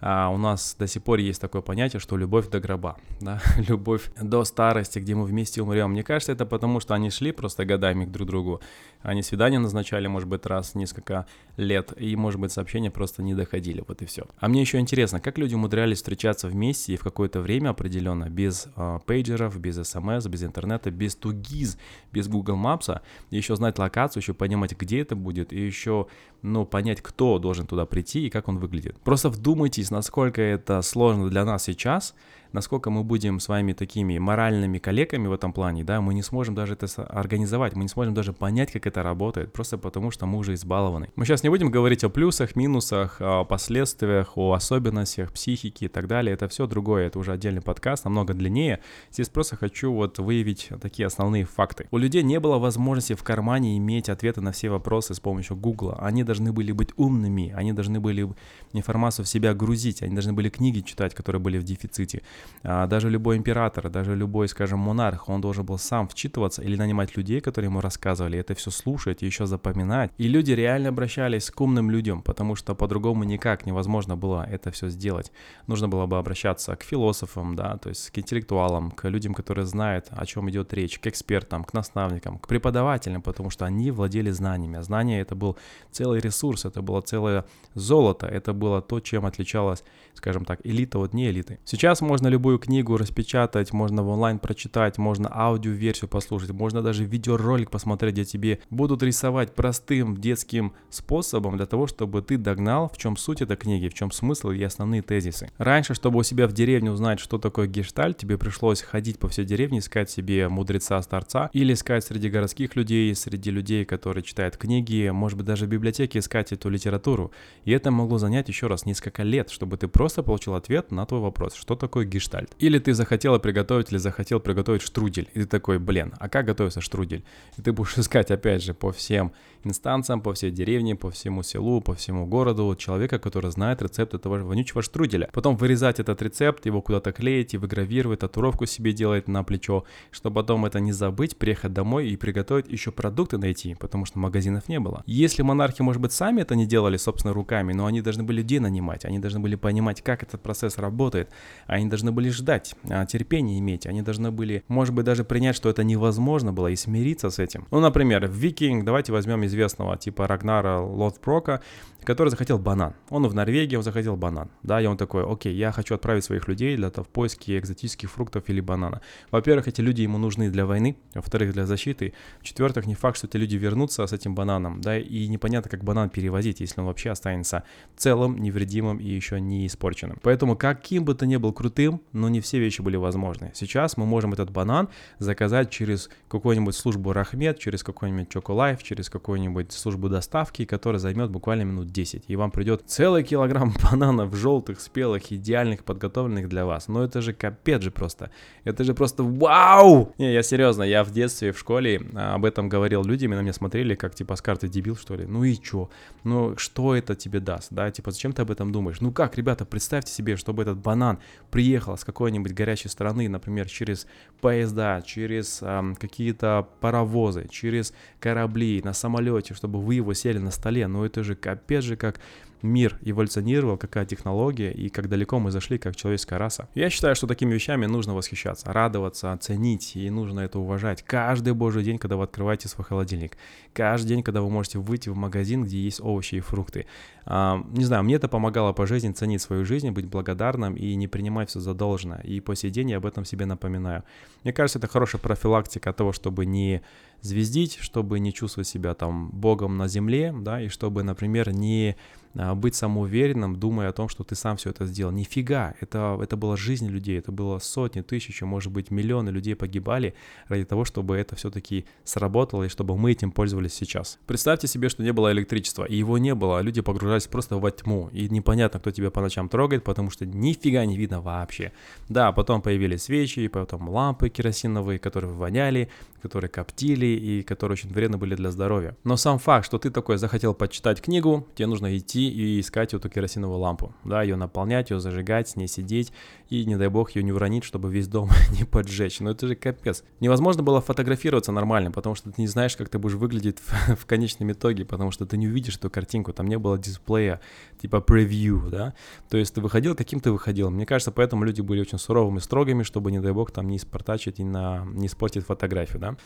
а 0.06 0.28
у 0.28 0.37
нас 0.37 0.76
до 0.78 0.87
сих 0.87 1.02
пор 1.02 1.19
есть 1.19 1.40
такое 1.40 1.62
понятие, 1.62 1.99
что 1.99 2.19
любовь 2.19 2.49
до 2.49 2.60
гроба, 2.60 2.99
да, 3.20 3.40
любовь 3.56 4.10
до 4.20 4.44
старости, 4.44 4.99
где 4.99 5.14
мы 5.14 5.25
вместе 5.25 5.62
умрем. 5.62 5.93
Мне 5.93 6.02
кажется, 6.02 6.32
это 6.32 6.44
потому, 6.44 6.81
что 6.81 6.93
они 6.94 7.08
шли 7.08 7.32
просто 7.32 7.64
годами 7.64 8.05
к 8.05 8.10
друг 8.10 8.28
другу, 8.28 8.60
они 9.05 9.23
свидания 9.23 9.59
назначали, 9.59 10.06
может 10.06 10.29
быть, 10.29 10.47
раз 10.47 10.75
несколько 10.75 11.27
лет, 11.59 11.93
и, 11.97 12.17
может 12.17 12.41
быть, 12.41 12.53
сообщения 12.53 12.91
просто 12.91 13.23
не 13.23 13.35
доходили, 13.35 13.85
вот 13.87 14.01
и 14.01 14.06
все. 14.06 14.27
А 14.39 14.49
мне 14.49 14.62
еще 14.62 14.79
интересно, 14.79 15.21
как 15.21 15.37
люди 15.37 15.55
умудрялись 15.55 15.99
встречаться 15.99 16.49
вместе 16.49 16.95
и 16.95 16.97
в 16.97 17.03
какое-то 17.03 17.41
время 17.41 17.69
определенно, 17.69 18.31
без 18.31 18.67
э, 18.75 18.99
пейджеров, 19.05 19.61
без 19.61 19.77
смс, 19.87 20.27
без 20.27 20.43
интернета, 20.43 20.91
без 20.91 21.17
тугиз, 21.17 21.79
без 22.12 22.29
Google 22.29 22.56
Maps, 22.56 23.01
еще 23.31 23.56
знать 23.56 23.79
локацию, 23.79 24.23
еще 24.23 24.33
понимать, 24.33 24.73
где 24.77 25.03
это 25.03 25.15
будет, 25.15 25.53
и 25.53 25.61
еще, 25.61 26.06
ну, 26.41 26.65
понять, 26.65 27.03
кто 27.03 27.39
должен 27.39 27.67
туда 27.67 27.85
прийти 27.85 28.27
и 28.27 28.31
как 28.31 28.49
он 28.49 28.59
выглядит. 28.59 28.99
Просто 29.01 29.29
вдумайтесь, 29.29 29.91
насколько 29.91 30.41
это 30.41 30.81
сложно 30.81 31.29
для 31.29 31.45
нас 31.45 31.65
сейчас, 31.65 32.15
насколько 32.55 32.89
мы 32.89 33.03
будем 33.03 33.41
с 33.41 33.49
вами 33.49 33.73
такими 33.73 34.17
моральными 34.19 34.79
коллегами 34.79 35.27
в 35.27 35.33
этом 35.33 35.53
плане, 35.53 35.85
да, 35.85 36.01
мы 36.01 36.15
не 36.15 36.23
сможем 36.23 36.55
даже 36.55 36.75
это 36.75 36.87
организовать, 37.05 37.75
мы 37.75 37.83
не 37.83 37.89
сможем 37.89 38.15
даже 38.15 38.33
понять, 38.33 38.73
как 38.73 38.87
это 38.87 39.03
работает, 39.03 39.53
просто 39.53 39.77
потому 39.77 40.11
что 40.11 40.27
мы 40.27 40.39
уже 40.39 40.55
избалованы. 40.55 41.11
Мы 41.17 41.27
сейчас 41.27 41.43
не 41.43 41.49
будем 41.49 41.71
говорить 41.71 42.05
о 42.05 42.09
плюсах, 42.09 42.56
минусах, 42.56 43.17
о 43.21 43.45
последствиях, 43.45 44.39
о 44.39 44.53
особенностях 44.53 45.33
психики 45.33 45.85
и 45.85 45.89
так 45.89 46.06
далее, 46.06 46.33
это 46.33 46.49
все 46.49 46.67
другое, 46.67 47.09
это 47.09 47.19
уже 47.19 47.33
отдельный 47.33 47.61
подкаст, 47.61 48.05
намного 48.05 48.35
длиннее. 48.35 48.81
Здесь 49.11 49.29
просто 49.29 49.56
хочу 49.56 49.93
вот 49.93 50.19
выявить 50.19 50.71
такие 50.81 51.06
основные 51.06 51.45
факты. 51.45 51.89
У 51.91 51.99
людей 51.99 52.23
не 52.23 52.39
было 52.39 52.59
возможности 52.59 53.15
в 53.15 53.25
кармане 53.25 53.77
иметь 53.79 54.09
ответы 54.09 54.41
на 54.41 54.53
все 54.53 54.71
вопросы 54.71 55.15
с 55.15 55.21
помощью 55.21 55.56
Гугла. 55.56 55.99
Они 56.01 56.23
должны 56.23 56.53
были 56.53 56.71
быть 56.71 56.91
умными, 56.97 57.53
они 57.56 57.73
должны 57.73 57.99
были 57.99 58.29
информацию 58.73 59.25
в 59.25 59.29
себя 59.29 59.55
грузить, 59.55 60.03
они 60.03 60.15
должны 60.15 60.33
были 60.33 60.49
книги 60.49 60.81
читать, 60.81 61.15
которые 61.15 61.43
были 61.43 61.59
в 61.59 61.65
дефиците. 61.65 62.23
А, 62.62 62.87
даже 62.87 63.11
любой 63.11 63.37
император, 63.37 63.91
даже 63.91 64.14
любой, 64.14 64.49
скажем, 64.49 64.79
монарх, 64.79 65.29
он 65.29 65.41
должен 65.41 65.64
был 65.64 65.79
сам 65.79 66.08
вчитываться 66.08 66.62
или 66.62 66.76
нанимать 66.76 67.17
людей, 67.17 67.41
которые 67.41 67.69
ему 67.69 67.81
рассказывали, 67.81 68.38
это 68.38 68.55
все 68.55 68.70
слушать 68.70 69.23
и 69.23 69.26
еще 69.26 69.46
запоминать. 69.46 70.11
И 70.19 70.29
люди 70.29 70.52
реально 70.52 70.88
обращались 70.88 71.50
к 71.50 71.61
умным 71.61 71.91
людям, 71.91 72.23
потому 72.23 72.56
что 72.56 72.75
по-другому 72.75 73.25
никак 73.25 73.67
невозможно 73.67 74.17
было 74.17 74.46
это 74.49 74.70
все 74.70 74.88
сделать. 74.88 75.32
Нужно 75.67 75.88
было 75.88 76.06
бы 76.06 76.19
обращаться 76.19 76.75
к 76.76 76.82
философам, 76.82 77.56
да, 77.56 77.76
то 77.76 77.91
есть 77.91 78.11
к 78.11 78.19
интеллектуалам, 78.19 78.91
к 78.91 79.08
людям, 79.08 79.35
которые 79.35 79.67
знают, 79.67 80.06
о 80.11 80.25
чем 80.26 80.49
идет 80.50 80.73
речь, 80.73 80.99
к 80.99 81.06
экспертам, 81.06 81.64
к 81.64 81.75
наставникам, 81.75 82.38
к 82.38 82.49
преподавателям, 82.49 83.23
потому 83.23 83.50
что 83.50 83.64
они 83.64 83.91
владели 83.91 84.31
знаниями. 84.31 84.79
А 84.79 84.82
знания 84.82 85.20
это 85.20 85.35
был 85.35 85.56
целый 85.91 86.20
ресурс, 86.20 86.64
это 86.64 86.82
было 86.82 87.00
целое 87.00 87.44
золото, 87.75 88.26
это 88.26 88.52
было 88.52 88.81
то, 88.81 89.00
чем 89.00 89.26
отличалась, 89.26 89.85
скажем 90.14 90.44
так, 90.44 90.61
элита 90.64 90.99
от 90.99 91.14
не 91.14 91.31
элиты. 91.31 91.58
Сейчас 91.64 92.00
можно 92.00 92.29
любую 92.34 92.58
книгу 92.58 92.96
распечатать, 92.96 93.72
можно 93.72 94.02
в 94.02 94.08
онлайн 94.08 94.40
прочитать, 94.40 94.98
можно 94.98 95.31
аудиоверсию 95.32 96.08
послушать, 96.08 96.50
можно 96.50 96.82
даже 96.82 97.04
видеоролик 97.04 97.70
посмотреть, 97.70 98.14
где 98.14 98.25
тебе 98.25 98.58
будут 98.70 99.04
рисовать 99.04 99.54
простым 99.54 100.16
детским 100.16 100.72
способом 100.90 101.56
для 101.56 101.66
того, 101.66 101.86
чтобы 101.86 102.22
ты 102.22 102.36
догнал, 102.36 102.90
в 102.92 102.98
чем 102.98 103.16
суть 103.16 103.40
этой 103.40 103.56
книги, 103.56 103.88
в 103.88 103.94
чем 103.94 104.10
смысл 104.10 104.50
и 104.50 104.60
основные 104.64 105.02
тезисы. 105.02 105.48
Раньше, 105.58 105.94
чтобы 105.94 106.19
у 106.19 106.22
себя 106.25 106.48
в 106.48 106.52
деревне 106.52 106.90
узнать, 106.90 107.20
что 107.20 107.38
такое 107.38 107.69
гештальт, 107.69 108.19
тебе 108.19 108.36
пришлось 108.36 108.82
ходить 108.82 109.20
по 109.20 109.28
всей 109.28 109.44
деревне, 109.44 109.78
искать 109.78 110.10
себе 110.10 110.48
мудреца-старца 110.48 111.50
или 111.52 111.72
искать 111.72 112.04
среди 112.04 112.28
городских 112.28 112.75
людей, 112.75 113.14
среди 113.14 113.52
людей, 113.52 113.84
которые 113.84 114.25
читают 114.25 114.56
книги, 114.56 115.08
может 115.10 115.38
быть, 115.38 115.46
даже 115.46 115.66
в 115.66 115.69
библиотеке 115.69 116.19
искать 116.19 116.50
эту 116.50 116.69
литературу. 116.69 117.31
И 117.64 117.70
это 117.70 117.92
могло 117.92 118.19
занять 118.19 118.48
еще 118.48 118.66
раз 118.66 118.86
несколько 118.86 119.22
лет, 119.22 119.50
чтобы 119.50 119.76
ты 119.76 119.86
просто 119.86 120.25
получил 120.25 120.54
ответ 120.54 120.90
на 120.90 121.06
твой 121.06 121.20
вопрос, 121.20 121.54
что 121.54 121.76
такое 121.76 122.04
гештальт. 122.14 122.50
Или 122.58 122.78
ты 122.78 122.94
захотела 122.94 123.38
приготовить 123.38 123.90
или 123.93 123.99
захотел 123.99 124.40
приготовить 124.40 124.82
штрудель, 124.82 125.28
и 125.34 125.40
ты 125.40 125.46
такой, 125.46 125.78
блин, 125.78 126.14
а 126.19 126.28
как 126.28 126.46
готовится 126.46 126.81
штрудель? 126.81 127.25
И 127.58 127.62
ты 127.62 127.72
будешь 127.72 127.99
искать, 127.99 128.31
опять 128.31 128.62
же, 128.62 128.75
по 128.75 128.93
всем 128.93 129.32
инстанциям, 129.66 130.20
по 130.20 130.32
всей 130.34 130.50
деревне, 130.50 130.96
по 130.96 131.11
всему 131.11 131.43
селу, 131.43 131.81
по 131.81 131.94
всему 131.94 132.26
городу 132.26 132.75
человека, 132.76 133.19
который 133.19 133.50
знает 133.50 133.82
рецепт 133.82 134.14
этого 134.14 134.38
вонючего 134.38 134.82
штруделя. 134.82 135.28
Потом 135.32 135.56
вырезать 135.56 136.00
этот 136.00 136.22
рецепт, 136.22 136.66
его 136.66 136.82
куда-то 136.82 137.12
клеить 137.12 137.55
и 137.55 137.58
выгравировать, 137.58 138.20
татуировку 138.20 138.66
себе 138.66 138.93
делать 138.93 139.28
на 139.28 139.43
плечо, 139.44 139.84
чтобы 140.11 140.37
потом 140.37 140.66
это 140.66 140.81
не 140.81 140.93
забыть, 140.93 141.37
приехать 141.37 141.72
домой 141.72 142.08
и 142.08 142.16
приготовить 142.16 142.69
еще 142.69 142.93
продукты 142.93 143.38
найти, 143.38 143.75
потому 143.75 144.05
что 144.05 144.19
магазинов 144.19 144.69
не 144.69 144.81
было. 144.81 145.02
Если 145.06 145.43
монархи, 145.43 145.82
может 145.82 146.02
быть, 146.02 146.12
сами 146.12 146.43
это 146.43 146.55
не 146.55 146.67
делали 146.67 146.96
собственно 146.96 147.32
руками, 147.34 147.72
но 147.72 147.87
они 147.87 148.00
должны 148.02 148.22
были 148.22 148.38
людей 148.38 148.58
нанимать, 148.58 149.05
они 149.05 149.19
должны 149.19 149.40
были 149.40 149.56
понимать, 149.56 150.02
как 150.02 150.22
этот 150.22 150.43
процесс 150.43 150.78
работает, 150.78 151.31
они 151.67 151.87
должны 151.87 152.12
были 152.12 152.28
ждать, 152.28 152.75
а, 152.90 153.06
терпение 153.06 153.58
иметь, 153.58 153.87
они 153.87 154.02
должны 154.02 154.31
были, 154.31 154.64
может 154.69 154.94
быть, 154.94 155.05
даже 155.05 155.25
принять, 155.25 155.56
что 155.56 155.70
это 155.70 155.82
невозможно 155.84 156.52
было 156.52 156.69
и 156.69 156.76
смириться 156.76 157.31
с 157.31 157.38
этим. 157.38 157.67
Ну, 157.70 157.81
например, 157.81 158.28
Викинг, 158.28 158.84
давайте 158.84 159.12
возьмем 159.12 159.43
из 159.44 159.54
известного 159.55 159.97
типа 159.97 160.27
Рагнара 160.27 160.81
Лотброка, 160.81 161.61
который 162.05 162.29
захотел 162.29 162.59
банан. 162.59 162.95
Он 163.09 163.27
в 163.27 163.35
Норвегии, 163.35 163.77
он 163.77 163.83
захотел 163.83 164.17
банан. 164.17 164.51
Да, 164.62 164.81
и 164.81 164.87
он 164.87 164.97
такой, 164.97 165.25
окей, 165.25 165.55
я 165.55 165.73
хочу 165.73 165.95
отправить 165.95 166.25
своих 166.25 166.49
людей 166.49 166.77
для 166.77 166.91
того 166.91 167.05
в 167.05 167.09
поиски 167.09 167.59
экзотических 167.59 168.11
фруктов 168.11 168.45
или 168.49 168.61
банана. 168.61 169.01
Во-первых, 169.31 169.69
эти 169.69 169.81
люди 169.81 170.03
ему 170.03 170.19
нужны 170.19 170.51
для 170.51 170.67
войны, 170.67 170.97
во-вторых, 171.15 171.53
для 171.53 171.67
защиты. 171.67 172.12
В-четвертых, 172.41 172.87
не 172.87 172.95
факт, 172.95 173.17
что 173.17 173.27
эти 173.27 173.37
люди 173.37 173.56
вернутся 173.56 174.06
с 174.06 174.12
этим 174.12 174.35
бананом, 174.35 174.81
да, 174.81 174.99
и 174.99 175.27
непонятно, 175.29 175.71
как 175.71 175.83
банан 175.83 176.11
перевозить, 176.11 176.61
если 176.61 176.81
он 176.81 176.87
вообще 176.87 177.11
останется 177.11 177.65
целым, 177.97 178.39
невредимым 178.39 178.99
и 178.99 179.06
еще 179.06 179.41
не 179.41 179.67
испорченным. 179.67 180.19
Поэтому, 180.23 180.56
каким 180.56 181.05
бы 181.05 181.15
то 181.15 181.27
ни 181.27 181.37
был 181.37 181.53
крутым, 181.53 182.01
но 182.12 182.29
не 182.29 182.41
все 182.41 182.59
вещи 182.59 182.83
были 182.83 182.97
возможны. 182.97 183.51
Сейчас 183.55 183.97
мы 183.97 184.06
можем 184.06 184.33
этот 184.33 184.51
банан 184.51 184.89
заказать 185.19 185.71
через 185.71 186.11
какую-нибудь 186.29 186.75
службу 186.75 187.12
Рахмет, 187.12 187.59
через 187.59 187.83
какой-нибудь 187.83 188.29
Чоколайф, 188.29 188.83
через 188.83 189.09
какую-нибудь 189.44 189.73
службу 189.73 190.08
доставки, 190.08 190.64
которая 190.64 190.99
займет 190.99 191.31
буквально 191.31 191.62
минут 191.62 191.88
10, 191.88 192.25
и 192.29 192.37
вам 192.37 192.50
придет 192.50 192.82
целый 192.87 193.23
килограмм 193.23 193.75
бананов 193.82 194.35
желтых, 194.35 194.81
спелых, 194.81 195.32
идеальных, 195.32 195.85
подготовленных 195.85 196.49
для 196.49 196.64
вас. 196.64 196.88
Но 196.88 197.05
это 197.05 197.20
же 197.20 197.32
капец 197.32 197.82
же 197.82 197.91
просто. 197.91 198.31
Это 198.64 198.85
же 198.85 198.94
просто 198.94 199.23
вау! 199.23 200.14
Не, 200.19 200.32
я 200.32 200.43
серьезно, 200.43 200.82
я 200.82 201.05
в 201.05 201.11
детстве 201.11 201.52
в 201.52 201.58
школе 201.58 202.00
а, 202.14 202.35
об 202.35 202.44
этом 202.44 202.69
говорил 202.69 203.05
людям, 203.05 203.32
и 203.32 203.37
на 203.37 203.41
меня 203.41 203.52
смотрели, 203.52 203.94
как 203.94 204.14
типа 204.14 204.37
с 204.37 204.43
карты 204.43 204.69
дебил, 204.69 204.96
что 204.96 205.14
ли. 205.14 205.26
Ну 205.26 205.44
и 205.44 205.55
чё? 205.55 205.91
Ну 206.25 206.56
что 206.56 206.94
это 206.94 207.15
тебе 207.15 207.41
даст, 207.41 207.69
да? 207.70 207.91
Типа 207.91 208.10
зачем 208.10 208.32
ты 208.32 208.43
об 208.43 208.51
этом 208.51 208.72
думаешь? 208.72 209.01
Ну 209.01 209.13
как, 209.13 209.36
ребята, 209.36 209.65
представьте 209.65 210.13
себе, 210.13 210.36
чтобы 210.36 210.63
этот 210.63 210.79
банан 210.79 211.19
приехал 211.51 211.96
с 211.96 212.05
какой-нибудь 212.05 212.53
горячей 212.53 212.89
страны, 212.89 213.29
например, 213.29 213.69
через 213.69 214.06
поезда, 214.41 215.03
через 215.05 215.63
эм, 215.63 215.94
какие-то 215.96 216.67
паровозы, 216.81 217.46
через 217.51 217.94
корабли, 218.20 218.81
на 218.84 218.93
самолете, 219.34 219.55
чтобы 219.55 219.81
вы 219.81 219.94
его 219.94 220.14
сели 220.14 220.38
на 220.38 220.50
столе. 220.50 220.86
Ну 220.86 221.05
это 221.05 221.22
же 221.22 221.34
капец 221.34 221.84
же 221.84 221.96
как 221.96 222.20
мир 222.62 222.98
эволюционировал, 223.03 223.76
какая 223.76 224.06
технология 224.06 224.72
и 224.72 224.88
как 224.88 225.08
далеко 225.08 225.38
мы 225.38 225.50
зашли 225.50 225.79
как 225.79 225.96
человеческая 225.96 226.38
раса. 226.38 226.67
Я 226.74 226.88
считаю, 226.91 227.14
что 227.14 227.26
такими 227.26 227.53
вещами 227.53 227.86
нужно 227.86 228.14
восхищаться, 228.14 228.72
радоваться, 228.72 229.32
оценить, 229.32 229.96
и 229.96 230.10
нужно 230.10 230.41
это 230.41 230.58
уважать. 230.58 231.03
Каждый 231.03 231.53
божий 231.53 231.84
день, 231.84 231.98
когда 231.98 232.17
вы 232.17 232.24
открываете 232.24 232.69
свой 232.69 232.86
холодильник, 232.86 233.36
каждый 233.74 234.08
день, 234.08 234.22
когда 234.22 234.41
вы 234.41 234.48
можете 234.48 234.79
выйти 234.79 235.10
в 235.10 235.17
магазин, 235.17 235.64
где 235.64 235.79
есть 235.79 236.00
овощи 236.00 236.36
и 236.36 236.41
фрукты. 236.41 236.86
А, 237.26 237.62
не 237.72 237.84
знаю, 237.84 238.03
мне 238.05 238.14
это 238.14 238.29
помогало 238.29 238.72
по 238.72 238.86
жизни 238.86 239.12
ценить 239.12 239.43
свою 239.43 239.64
жизнь, 239.64 239.91
быть 239.91 240.06
благодарным 240.06 240.74
и 240.74 240.94
не 240.94 241.06
принимать 241.06 241.50
все 241.50 241.60
за 241.60 241.74
должное. 241.74 242.20
И 242.20 242.41
по 242.41 242.56
сей 242.56 242.70
день 242.70 242.91
я 242.91 242.96
об 242.96 243.06
этом 243.06 243.26
себе 243.26 243.44
напоминаю. 243.44 244.05
Мне 244.43 244.53
кажется, 244.55 244.79
это 244.79 244.88
хорошая 244.88 245.20
профилактика 245.20 245.93
того, 245.93 246.12
чтобы 246.12 246.46
не 246.46 246.81
звездить, 247.24 247.78
чтобы 247.81 248.20
не 248.20 248.32
чувствовать 248.32 248.69
себя 248.69 248.94
там 248.94 249.31
богом 249.31 249.76
на 249.78 249.88
земле, 249.88 250.34
да, 250.36 250.60
и 250.60 250.69
чтобы, 250.69 251.02
например, 251.02 251.52
не 251.52 251.96
а, 252.36 252.54
быть 252.54 252.74
самоуверенным, 252.74 253.56
думая 253.56 253.88
о 253.88 253.93
том, 253.93 254.08
что 254.08 254.24
ты 254.24 254.34
сам 254.34 254.56
все 254.56 254.70
это 254.70 254.86
сделал. 254.86 255.12
Нифига, 255.12 255.74
это, 255.81 256.19
это 256.20 256.36
была 256.36 256.56
жизнь 256.56 256.88
людей, 256.88 257.19
это 257.19 257.31
было 257.31 257.58
сотни, 257.60 258.00
тысячи, 258.00 258.43
может 258.44 258.72
быть, 258.72 258.90
миллионы 258.90 259.31
людей 259.31 259.54
погибали 259.54 260.14
ради 260.48 260.64
того, 260.64 260.84
чтобы 260.84 261.16
это 261.16 261.36
все-таки 261.36 261.86
сработало 262.04 262.64
и 262.64 262.69
чтобы 262.69 262.96
мы 262.96 263.12
этим 263.12 263.31
пользовались 263.31 263.74
сейчас. 263.74 264.19
Представьте 264.26 264.66
себе, 264.66 264.88
что 264.88 265.02
не 265.02 265.12
было 265.12 265.32
электричества, 265.32 265.84
и 265.84 265.96
его 265.96 266.19
не 266.19 266.34
было, 266.34 266.58
а 266.58 266.62
люди 266.62 266.81
погружались 266.81 267.26
просто 267.26 267.56
во 267.56 267.70
тьму, 267.70 268.10
и 268.12 268.28
непонятно, 268.28 268.81
кто 268.81 268.90
тебя 268.90 269.10
по 269.10 269.20
ночам 269.20 269.48
трогает, 269.48 269.84
потому 269.84 270.10
что 270.10 270.26
нифига 270.26 270.84
не 270.84 270.96
видно 270.96 271.20
вообще. 271.20 271.72
Да, 272.08 272.32
потом 272.32 272.62
появились 272.62 273.04
свечи, 273.04 273.46
потом 273.46 273.88
лампы 273.88 274.28
керосиновые, 274.28 274.98
которые 274.98 275.32
воняли, 275.32 275.88
которые 276.20 276.50
коптили 276.50 277.14
и 277.17 277.43
которые 277.43 277.75
очень 277.75 277.93
вредны 277.93 278.19
были 278.19 278.35
для 278.35 278.51
здоровья. 278.51 278.97
Но 279.05 279.17
сам 279.17 279.39
факт, 279.39 279.67
что 279.67 279.79
ты 279.79 279.91
такой 279.91 280.19
захотел 280.19 280.55
почитать 280.55 281.01
книгу, 281.01 281.47
тебе 281.55 281.67
нужно 281.67 281.97
идти 281.97 282.29
и 282.29 282.61
искать 282.61 282.94
эту 282.94 283.09
керосиновую 283.09 283.59
лампу, 283.59 283.94
да, 284.05 284.23
ее 284.23 284.37
наполнять, 284.37 284.91
ее 284.91 285.01
зажигать, 285.01 285.49
с 285.49 285.56
ней 285.56 285.69
сидеть 285.69 286.13
и, 286.55 286.65
не 286.65 286.77
дай 286.77 286.89
бог, 286.89 287.15
ее 287.17 287.23
не 287.23 287.32
уронить, 287.32 287.65
чтобы 287.65 287.91
весь 287.91 288.08
дом 288.08 288.31
не 288.58 288.65
поджечь. 288.65 289.20
Но 289.20 289.31
это 289.31 289.46
же 289.46 289.55
капец. 289.55 290.05
Невозможно 290.20 290.63
было 290.63 290.81
фотографироваться 290.81 291.53
нормально, 291.53 291.91
потому 291.91 292.15
что 292.15 292.31
ты 292.31 292.41
не 292.41 292.46
знаешь, 292.46 292.77
как 292.77 292.89
ты 292.89 292.99
будешь 292.99 293.15
выглядеть 293.15 293.58
в, 293.58 293.96
в 293.96 294.06
конечном 294.06 294.53
итоге, 294.53 294.84
потому 294.84 295.11
что 295.11 295.27
ты 295.27 295.37
не 295.37 295.49
увидишь 295.49 295.77
эту 295.77 295.91
картинку, 295.91 296.32
там 296.32 296.46
не 296.46 296.58
было 296.58 296.79
дисплея, 296.79 297.41
типа 297.81 298.01
превью, 298.01 298.69
да, 298.70 298.94
то 299.29 299.37
есть 299.37 299.55
ты 299.55 299.61
выходил, 299.61 299.94
каким 299.94 300.20
ты 300.20 300.31
выходил. 300.31 300.70
Мне 300.70 300.87
кажется, 300.87 301.11
поэтому 301.11 301.44
люди 301.44 301.61
были 301.61 301.81
очень 301.81 301.99
суровыми, 301.99 302.39
строгими, 302.39 302.82
чтобы, 302.82 303.11
не 303.11 303.20
дай 303.20 303.32
бог, 303.32 303.51
там 303.51 303.69
не 303.69 303.77
испортачить 303.77 304.41
и 304.41 304.44
на, 304.44 304.84
не 304.84 305.06
испортить 305.06 305.44
фотографию, 305.44 306.01
да. 306.01 306.17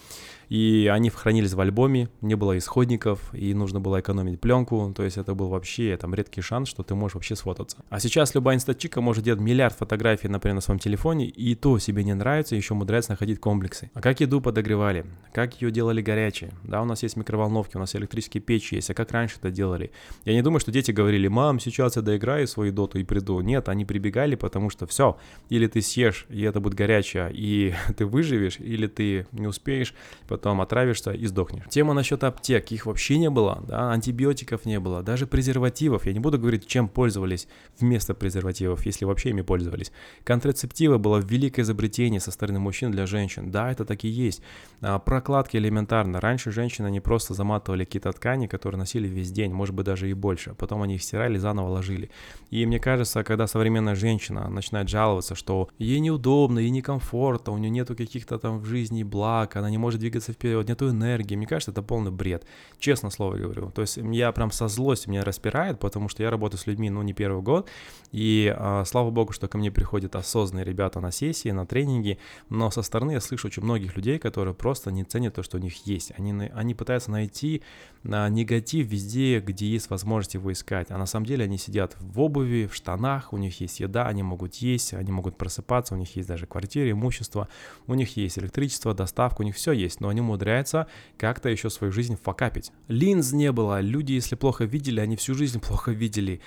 И 0.49 0.91
они 0.93 1.11
хранились 1.11 1.53
в 1.53 1.61
альбоме, 1.61 2.09
не 2.21 2.35
было 2.35 2.57
исходников, 2.57 3.35
и 3.35 3.55
нужно 3.55 3.81
было 3.81 4.01
экономить 4.01 4.41
пленку, 4.41 4.93
то 4.97 5.03
есть 5.03 5.19
это 5.19 5.35
был 5.35 5.49
вообще 5.49 5.97
там 5.97 6.15
редкий 6.15 6.41
шанс, 6.41 6.69
что 6.69 6.83
ты 6.83 6.95
можешь 6.95 7.15
вообще 7.15 7.37
сфотаться. 7.37 7.79
А 7.91 8.01
сейчас 8.01 8.35
любая 8.35 8.57
инстачика 8.57 9.01
может 9.01 9.25
делать 9.25 9.41
миллиард 9.41 9.77
фотографий, 9.77 10.18
например, 10.27 10.57
на 10.57 10.61
своем 10.61 10.81
телефоне, 10.81 11.27
и 11.27 11.55
то 11.55 11.79
себе 11.79 12.03
не 12.03 12.15
нравится, 12.15 12.57
еще 12.57 12.75
умудряется 12.75 13.13
находить 13.13 13.41
комплексы. 13.41 13.91
А 13.95 14.01
как 14.01 14.21
еду 14.21 14.41
подогревали? 14.41 15.07
Как 15.33 15.61
ее 15.61 15.71
делали 15.71 16.03
горячей? 16.03 16.51
Да, 16.65 16.83
у 16.83 16.85
нас 16.85 17.03
есть 17.03 17.17
микроволновки, 17.17 17.77
у 17.77 17.81
нас 17.81 17.95
электрические 17.95 18.41
печи 18.41 18.77
есть, 18.77 18.91
а 18.91 18.95
как 18.95 19.13
раньше 19.13 19.37
это 19.39 19.51
делали? 19.51 19.93
Я 20.25 20.33
не 20.33 20.43
думаю, 20.43 20.61
что 20.61 20.73
дети 20.73 20.91
говорили, 20.91 21.29
мам, 21.29 21.61
сейчас 21.61 21.97
я 21.97 22.03
доиграю 22.03 22.47
свою 22.49 22.73
доту 22.73 22.99
и 22.99 23.05
приду. 23.05 23.41
Нет, 23.41 23.69
они 23.69 23.85
прибегали, 23.85 24.35
потому 24.35 24.71
что 24.71 24.87
все, 24.87 25.19
или 25.49 25.67
ты 25.67 25.81
съешь, 25.83 26.27
и 26.29 26.43
это 26.43 26.61
будет 26.61 26.75
горячее, 26.75 27.31
и 27.33 27.75
ты 27.97 28.07
выживешь, 28.07 28.59
или 28.59 28.87
ты 28.87 29.27
не 29.33 29.47
успеешь, 29.47 29.95
потом 30.27 30.61
отравишься 30.61 31.13
и 31.13 31.27
сдохнешь. 31.27 31.65
Тема 31.69 31.95
насчет 31.95 32.25
аптек, 32.25 32.73
их 32.73 32.87
вообще 32.87 33.19
не 33.19 33.31
было, 33.31 33.63
да, 33.67 33.93
антибиотиков 33.93 34.65
не 34.65 34.81
было, 34.81 35.03
даже 35.03 35.27
презервативов. 35.27 36.07
Я 36.07 36.13
не 36.13 36.21
буду 36.21 36.39
говорить, 36.39 36.67
чем 36.67 36.89
пользовались 36.89 37.49
вместо 37.79 38.15
презервативов, 38.15 38.87
если 38.87 39.05
вообще 39.05 39.31
ими 39.31 39.43
пользовались. 39.43 39.93
Контрацептивы 40.25 40.99
было 40.99 41.19
великое 41.19 41.63
изобретение 41.63 42.21
со 42.21 42.31
стороны 42.31 42.59
мужчин 42.59 42.91
для 42.91 43.07
женщин. 43.07 43.51
Да, 43.51 43.71
это 43.71 43.85
так 43.85 44.05
и 44.05 44.09
есть. 44.09 44.43
А, 44.81 44.99
прокладки 44.99 45.57
элементарно. 45.57 46.21
Раньше 46.21 46.51
женщины 46.51 46.91
не 46.91 47.01
просто 47.01 47.35
заматывали 47.35 47.85
какие-то 47.85 48.13
ткани, 48.13 48.47
которые 48.47 48.79
носили 48.79 49.09
весь 49.09 49.33
день, 49.33 49.53
может 49.53 49.75
быть 49.75 49.87
даже 49.87 50.11
и 50.11 50.15
больше. 50.15 50.55
Потом 50.55 50.83
они 50.83 50.97
их 50.97 51.03
стирали, 51.03 51.39
заново 51.39 51.69
ложили. 51.69 52.11
И 52.51 52.65
мне 52.67 52.79
кажется, 52.79 53.25
когда 53.25 53.47
современная 53.47 53.95
женщина 53.95 54.49
начинает 54.49 54.89
жаловаться, 54.89 55.35
что 55.35 55.69
ей 55.79 56.01
неудобно, 56.01 56.59
ей 56.59 56.71
некомфортно, 56.71 57.53
у 57.53 57.59
нее 57.59 57.71
нету 57.71 57.97
каких-то 57.97 58.39
там 58.39 58.61
в 58.61 58.65
жизни 58.65 59.03
благ, 59.03 59.57
она 59.57 59.71
не 59.71 59.79
может 59.79 60.01
двигаться 60.01 60.33
вперед, 60.33 60.69
нету 60.69 60.91
энергии, 60.91 61.37
мне 61.37 61.47
кажется, 61.47 61.71
это 61.71 61.83
полный 61.83 62.11
бред. 62.11 62.47
Честно 62.79 63.11
слово 63.11 63.37
говорю. 63.37 63.71
То 63.71 63.83
есть 63.83 63.97
я 63.97 64.33
прям 64.33 64.51
со 64.51 64.69
злостью 64.69 65.11
меня 65.11 65.25
распирает, 65.25 65.79
потому 65.79 66.09
что 66.09 66.23
я 66.23 66.31
работаю 66.31 66.61
с 66.61 66.67
людьми, 66.67 66.91
ну, 66.91 67.03
не 67.03 67.13
первый 67.13 67.43
год, 67.43 67.69
и 68.13 68.55
э, 68.57 68.85
слава 68.87 69.11
богу, 69.11 69.33
что 69.33 69.49
ко 69.49 69.59
мне 69.59 69.71
приходят 69.71 69.88
осознанные 70.17 70.65
ребята 70.65 71.01
на 71.01 71.11
сессии, 71.11 71.51
на 71.51 71.67
тренинги, 71.67 72.19
но 72.49 72.71
со 72.71 72.83
стороны 72.83 73.13
я 73.13 73.21
слышу 73.21 73.49
очень 73.49 73.63
многих 73.63 73.97
людей, 73.97 74.19
которые 74.19 74.55
просто 74.55 74.91
не 74.91 75.05
ценят 75.05 75.35
то, 75.35 75.43
что 75.43 75.59
у 75.59 75.61
них 75.61 75.87
есть. 75.87 76.13
Они, 76.17 76.33
они 76.55 76.75
пытаются 76.75 77.11
найти 77.11 77.63
а, 78.05 78.29
негатив 78.29 78.87
везде, 78.87 79.41
где 79.41 79.67
есть 79.67 79.91
возможность 79.91 80.35
его 80.35 80.53
искать, 80.53 80.91
а 80.91 80.99
на 80.99 81.07
самом 81.07 81.27
деле 81.27 81.45
они 81.45 81.59
сидят 81.59 81.97
в 82.01 82.21
обуви, 82.21 82.69
в 82.71 82.75
штанах, 82.75 83.33
у 83.33 83.37
них 83.37 83.61
есть 83.61 83.81
еда, 83.81 84.07
они 84.07 84.23
могут 84.23 84.55
есть, 84.57 84.95
они 84.95 85.13
могут 85.13 85.37
просыпаться, 85.37 85.95
у 85.95 85.99
них 85.99 86.15
есть 86.17 86.29
даже 86.29 86.47
квартира, 86.47 86.91
имущество, 86.91 87.49
у 87.87 87.95
них 87.95 88.17
есть 88.17 88.39
электричество, 88.39 88.95
доставка, 88.95 89.43
у 89.43 89.45
них 89.45 89.57
все 89.57 89.73
есть, 89.73 90.01
но 90.01 90.09
они 90.09 90.21
умудряются 90.21 90.87
как-то 91.17 91.49
еще 91.49 91.71
свою 91.71 91.93
жизнь 91.93 92.17
факапить. 92.23 92.73
Линз 92.89 93.33
не 93.33 93.53
было, 93.53 93.81
люди, 93.81 94.13
если 94.13 94.37
плохо 94.37 94.65
видели, 94.65 95.01
они 95.01 95.17
всю 95.17 95.35
жизнь 95.35 95.61
плохо 95.61 95.91
видели. 95.91 96.41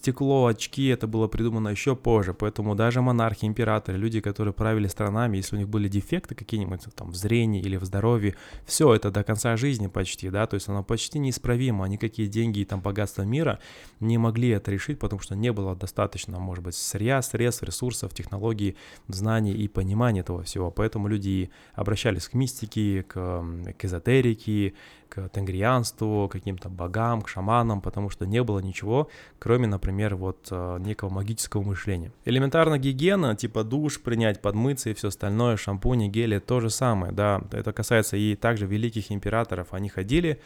Стекло, 0.00 0.46
очки, 0.46 0.86
это 0.86 1.06
было 1.06 1.28
придумано 1.28 1.68
еще 1.68 1.94
позже, 1.94 2.32
поэтому 2.32 2.74
даже 2.74 3.02
монархи, 3.02 3.44
императоры, 3.44 3.98
люди, 3.98 4.22
которые 4.22 4.54
правили 4.54 4.86
странами, 4.86 5.36
если 5.36 5.56
у 5.56 5.58
них 5.58 5.68
были 5.68 5.88
дефекты 5.88 6.34
какие-нибудь 6.34 6.80
там 6.94 7.10
в 7.10 7.16
зрении 7.16 7.60
или 7.60 7.76
в 7.76 7.84
здоровье, 7.84 8.34
все 8.64 8.94
это 8.94 9.10
до 9.10 9.22
конца 9.24 9.58
жизни 9.58 9.88
почти, 9.88 10.30
да, 10.30 10.46
то 10.46 10.54
есть 10.54 10.70
оно 10.70 10.82
почти 10.82 11.18
неисправимо, 11.18 11.84
никакие 11.84 12.28
деньги 12.28 12.60
и 12.60 12.64
там 12.64 12.80
богатства 12.80 13.24
мира 13.24 13.58
не 14.00 14.16
могли 14.16 14.48
это 14.48 14.70
решить, 14.70 14.98
потому 14.98 15.20
что 15.20 15.36
не 15.36 15.52
было 15.52 15.76
достаточно, 15.76 16.38
может 16.38 16.64
быть, 16.64 16.76
сырья, 16.76 17.20
средств, 17.20 17.62
ресурсов, 17.62 18.14
технологий, 18.14 18.76
знаний 19.06 19.52
и 19.52 19.68
понимания 19.68 20.20
этого 20.20 20.44
всего, 20.44 20.70
поэтому 20.70 21.08
люди 21.08 21.50
обращались 21.74 22.26
к 22.26 22.32
мистике, 22.32 23.02
к, 23.02 23.44
к 23.76 23.84
эзотерике, 23.84 24.72
к 25.10 25.28
тенгрианству, 25.28 26.28
к 26.28 26.32
каким-то 26.32 26.68
богам, 26.68 27.20
к 27.20 27.28
шаманам, 27.28 27.82
потому 27.82 28.08
что 28.08 28.24
не 28.26 28.42
было 28.42 28.60
ничего, 28.60 29.08
кроме, 29.38 29.66
например, 29.66 30.16
вот 30.16 30.48
э, 30.50 30.78
некого 30.80 31.10
магического 31.10 31.62
мышления. 31.62 32.12
Элементарно 32.24 32.78
гигиена, 32.78 33.36
типа 33.36 33.64
душ 33.64 34.00
принять, 34.00 34.40
подмыться 34.40 34.88
и 34.90 34.94
все 34.94 35.08
остальное, 35.08 35.56
шампуни, 35.56 36.08
гели, 36.08 36.38
то 36.38 36.60
же 36.60 36.70
самое, 36.70 37.12
да, 37.12 37.42
это 37.50 37.72
касается 37.72 38.16
и 38.16 38.36
также 38.36 38.66
великих 38.66 39.10
императоров, 39.10 39.74
они 39.74 39.88
ходили 39.88 40.40